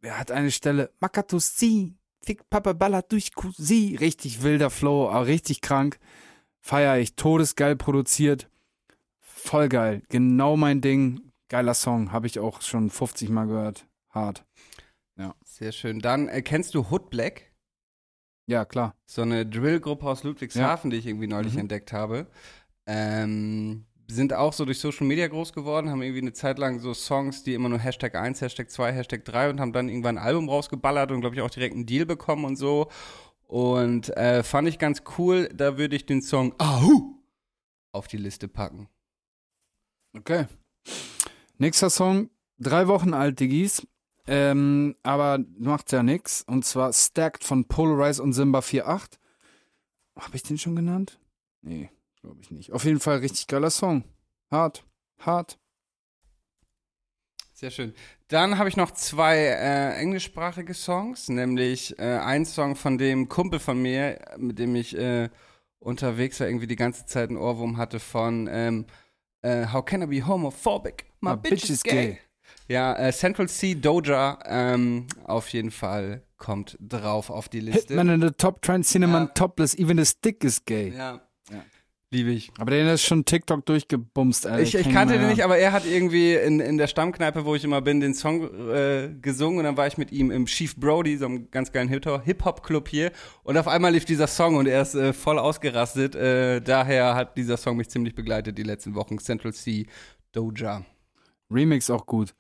[0.01, 3.97] Er hat eine Stelle, Makatus sie, fick Papa Balla durch sie.
[3.97, 5.99] Richtig wilder Flow, auch richtig krank.
[6.61, 8.49] Feier ich, todesgeil produziert.
[9.19, 10.03] Voll geil.
[10.09, 11.33] Genau mein Ding.
[11.49, 13.87] Geiler Song, habe ich auch schon 50 Mal gehört.
[14.11, 14.45] Hart.
[15.45, 15.99] Sehr schön.
[15.99, 17.53] Dann äh, kennst du Hood Black?
[18.47, 18.95] Ja, klar.
[19.07, 21.61] So eine Drillgruppe aus Ludwigshafen, die ich irgendwie neulich Mhm.
[21.61, 22.29] entdeckt habe.
[22.87, 26.95] Ähm, sind auch so durch Social Media groß geworden, haben irgendwie eine Zeit lang so
[26.95, 30.25] Songs, die immer nur Hashtag 1, Hashtag 2, Hashtag 3 und haben dann irgendwann ein
[30.25, 32.89] Album rausgeballert und glaube ich auch direkt einen Deal bekommen und so.
[33.47, 37.19] Und äh, fand ich ganz cool, da würde ich den Song Ahu
[37.93, 38.89] auf die Liste packen.
[40.17, 40.47] Okay.
[41.59, 43.87] Nächster Song, drei Wochen alt, Diggis.
[44.27, 46.43] Ähm, aber macht ja nix.
[46.43, 49.19] Und zwar Stacked von Polarize und Simba 4.8.
[50.17, 51.19] Habe ich den schon genannt?
[51.63, 51.91] Nee,
[52.21, 52.73] glaube ich nicht.
[52.73, 54.05] Auf jeden Fall richtig geiler Song.
[54.51, 54.85] Hart,
[55.21, 55.59] hart.
[57.53, 57.93] Sehr schön.
[58.29, 63.59] Dann habe ich noch zwei äh, englischsprachige Songs, nämlich äh, ein Song von dem Kumpel
[63.59, 65.29] von mir, mit dem ich äh,
[65.81, 68.87] unterwegs war, irgendwie die ganze Zeit einen Ohrwurm hatte von ähm,
[69.43, 71.07] äh, How Can I Be Homophobic?
[71.21, 72.19] My, bitch, is gay.
[72.69, 77.95] Ja, äh, Central C Doja ähm, auf jeden Fall kommt drauf auf die Liste.
[77.95, 79.33] Hitman in the top trend, Cinnamon Ja.
[79.35, 80.95] topless, even the stick is gay.
[80.97, 81.21] Ja.
[82.11, 82.51] Liebe ich.
[82.59, 84.63] Aber den ist schon TikTok durchgebumst, Alter.
[84.63, 87.65] Ich, ich kannte den nicht, aber er hat irgendwie in, in der Stammkneipe, wo ich
[87.65, 91.19] immer bin, den Song äh, gesungen und dann war ich mit ihm im Chief Brody,
[91.19, 94.81] so einem ganz geilen Hip- Hip-Hop-Club hier und auf einmal lief dieser Song und er
[94.81, 96.15] ist äh, voll ausgerastet.
[96.15, 99.19] Äh, daher hat dieser Song mich ziemlich begleitet die letzten Wochen.
[99.19, 99.87] Central C,
[100.33, 100.87] Doja.
[101.51, 102.35] Remix auch gut.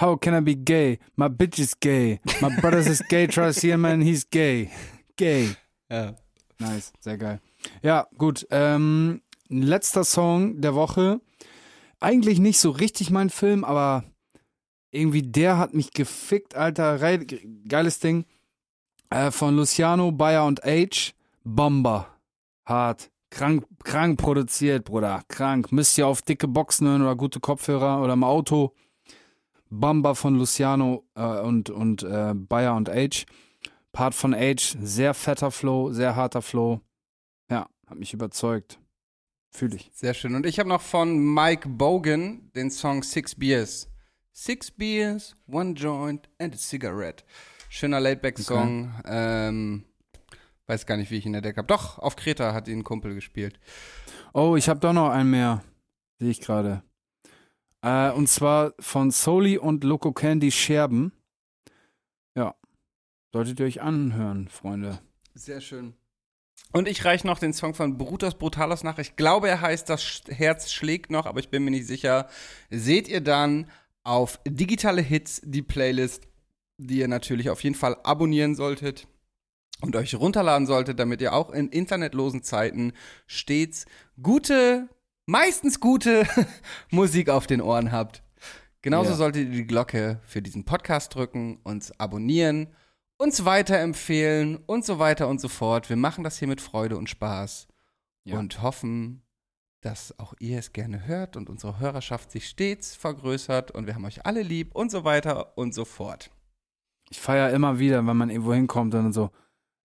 [0.00, 0.98] How can I be gay?
[1.16, 2.18] My bitch is gay.
[2.40, 3.26] My brother is gay.
[3.26, 4.70] Try to see him man, he's gay.
[5.16, 5.50] Gay.
[5.90, 6.14] Ja.
[6.58, 7.40] Nice, sehr geil.
[7.82, 8.46] Ja, gut.
[8.50, 11.20] Ähm, letzter Song der Woche.
[12.00, 14.04] Eigentlich nicht so richtig mein Film, aber
[14.90, 16.98] irgendwie der hat mich gefickt, Alter.
[17.68, 18.24] Geiles Ding.
[19.10, 21.12] Äh, von Luciano, Bayer und H.
[21.44, 22.08] Bomber.
[22.64, 23.10] Hart.
[23.30, 25.22] Krank, krank produziert, Bruder.
[25.28, 25.72] Krank.
[25.72, 28.74] Müsst ihr auf dicke Boxen hören oder gute Kopfhörer oder im Auto.
[29.70, 33.24] Bomber von Luciano äh, und, und äh, Bayer und H.
[33.92, 36.80] Part von Age, sehr fetter Flow, sehr harter Flow.
[37.92, 38.80] Hat mich überzeugt.
[39.50, 39.90] Fühle ich.
[39.92, 40.34] Sehr schön.
[40.34, 43.86] Und ich habe noch von Mike Bogan den Song Six Beers.
[44.32, 47.22] Six Beers, One Joint and a Cigarette.
[47.68, 48.94] Schöner Laidback-Song.
[49.04, 49.84] Ähm,
[50.68, 51.66] weiß gar nicht, wie ich ihn entdeckt habe.
[51.66, 53.60] Doch, auf Kreta hat ihn ein Kumpel gespielt.
[54.32, 55.62] Oh, ich habe doch noch einen mehr.
[56.18, 56.82] Sehe ich gerade.
[57.82, 61.12] Äh, und zwar von Soli und Loco Candy Scherben.
[62.34, 62.54] Ja.
[63.34, 64.98] Solltet ihr euch anhören, Freunde.
[65.34, 65.92] Sehr schön.
[66.72, 68.98] Und ich reiche noch den Song von Brutus Brutalos nach.
[68.98, 72.28] Ich glaube, er heißt Das Herz schlägt noch, aber ich bin mir nicht sicher.
[72.70, 73.70] Seht ihr dann
[74.04, 76.24] auf Digitale Hits die Playlist,
[76.78, 79.06] die ihr natürlich auf jeden Fall abonnieren solltet
[79.82, 82.92] und euch runterladen solltet, damit ihr auch in internetlosen Zeiten
[83.26, 83.84] stets
[84.22, 84.88] gute,
[85.26, 86.26] meistens gute
[86.90, 88.22] Musik auf den Ohren habt.
[88.80, 89.16] Genauso Ja.
[89.16, 92.68] solltet ihr die Glocke für diesen Podcast drücken, uns abonnieren,
[93.18, 95.88] uns weiterempfehlen und so weiter und so fort.
[95.88, 97.68] Wir machen das hier mit Freude und Spaß
[98.24, 98.38] Ja.
[98.38, 99.22] und hoffen,
[99.80, 104.04] dass auch ihr es gerne hört und unsere Hörerschaft sich stets vergrößert und wir haben
[104.04, 106.30] euch alle lieb und so weiter und so fort.
[107.10, 109.30] Ich feiere immer wieder, wenn man irgendwo hinkommt und so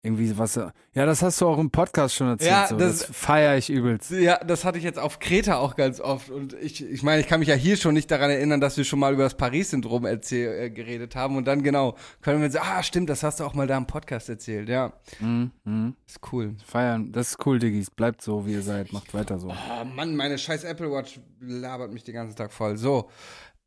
[0.05, 0.55] irgendwie was.
[0.55, 0.71] Ja,
[1.05, 2.51] das hast du auch im Podcast schon erzählt.
[2.51, 2.77] Ja, so.
[2.77, 4.11] das- das feiere ich übelst.
[4.11, 6.29] Ja, das hatte ich jetzt auf Kreta auch ganz oft.
[6.29, 8.83] Und ich, ich meine, ich kann mich ja hier schon nicht daran erinnern, dass wir
[8.85, 11.35] schon mal über das Paris-Syndrom äh, geredet haben.
[11.35, 13.87] Und dann genau, können wir sagen, ah, stimmt, das hast du auch mal da im
[13.87, 14.69] Podcast erzählt.
[14.69, 15.95] Ja, Mhm, mhm.
[16.07, 16.55] ist cool.
[16.65, 17.11] Feiern.
[17.11, 17.89] Das ist cool, Diggis.
[17.91, 18.93] Bleibt so, wie ihr seid.
[18.93, 19.49] Macht weiter so.
[19.49, 22.77] Oh Mann, meine scheiß Apple Watch labert mich den ganzen Tag voll.
[22.77, 23.09] So,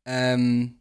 [0.05, 0.79] ähm,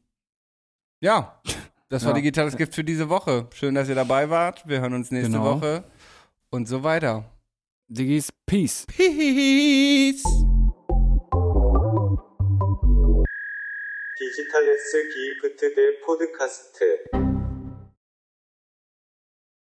[1.00, 1.40] ja,
[1.89, 2.15] das war Ja.
[2.15, 3.47] digitales Gift für diese Woche.
[3.53, 4.67] Schön, dass ihr dabei wart.
[4.67, 5.55] Wir hören uns nächste Genau.
[5.55, 5.84] Woche
[6.49, 7.25] und so weiter.
[7.88, 8.86] Diggis, Peace.
[8.88, 10.23] Peace.
[14.17, 17.26] 디지털 S 기프트 대 포드카스트